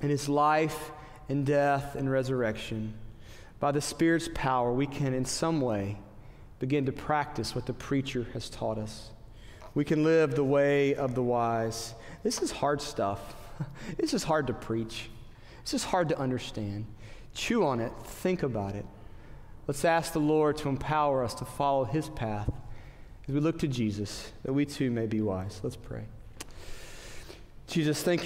in 0.01 0.10
his 0.10 0.29
life 0.29 0.91
and 1.27 1.45
death 1.45 1.95
and 1.95 2.10
resurrection, 2.10 2.93
by 3.60 3.71
the 3.71 3.81
Spirit's 3.81 4.29
power, 4.34 4.71
we 4.71 4.86
can 4.86 5.13
in 5.13 5.25
some 5.25 5.60
way 5.60 5.97
begin 6.60 6.86
to 6.86 6.91
practice 6.91 7.55
what 7.55 7.65
the 7.65 7.73
preacher 7.73 8.27
has 8.34 8.49
taught 8.49 8.77
us. 8.77 9.10
We 9.73 9.84
can 9.84 10.03
live 10.03 10.36
the 10.36 10.43
way 10.43 10.95
of 10.95 11.15
the 11.15 11.23
wise. 11.23 11.95
This 12.23 12.41
is 12.41 12.51
hard 12.51 12.81
stuff. 12.81 13.36
It's 13.97 14.12
just 14.12 14.25
hard 14.25 14.47
to 14.47 14.53
preach. 14.53 15.10
It's 15.62 15.71
just 15.71 15.86
hard 15.86 16.10
to 16.10 16.19
understand. 16.19 16.86
Chew 17.34 17.65
on 17.65 17.79
it, 17.79 17.91
think 18.03 18.43
about 18.43 18.75
it. 18.75 18.86
Let's 19.67 19.84
ask 19.84 20.13
the 20.13 20.19
Lord 20.19 20.58
to 20.58 20.69
empower 20.69 21.23
us 21.23 21.34
to 21.36 21.45
follow 21.45 21.86
his 21.86 22.10
path 22.10 22.51
as 23.28 23.34
we 23.34 23.39
look 23.41 23.60
to 23.60 23.67
Jesus, 23.67 24.32
that 24.43 24.54
we 24.54 24.65
too 24.65 24.91
may 24.91 25.08
be 25.08 25.21
wise. 25.21 25.60
Let's 25.63 25.75
pray. 25.75 26.04
Jesus, 27.67 28.04
thank 28.04 28.21
you 28.21 28.23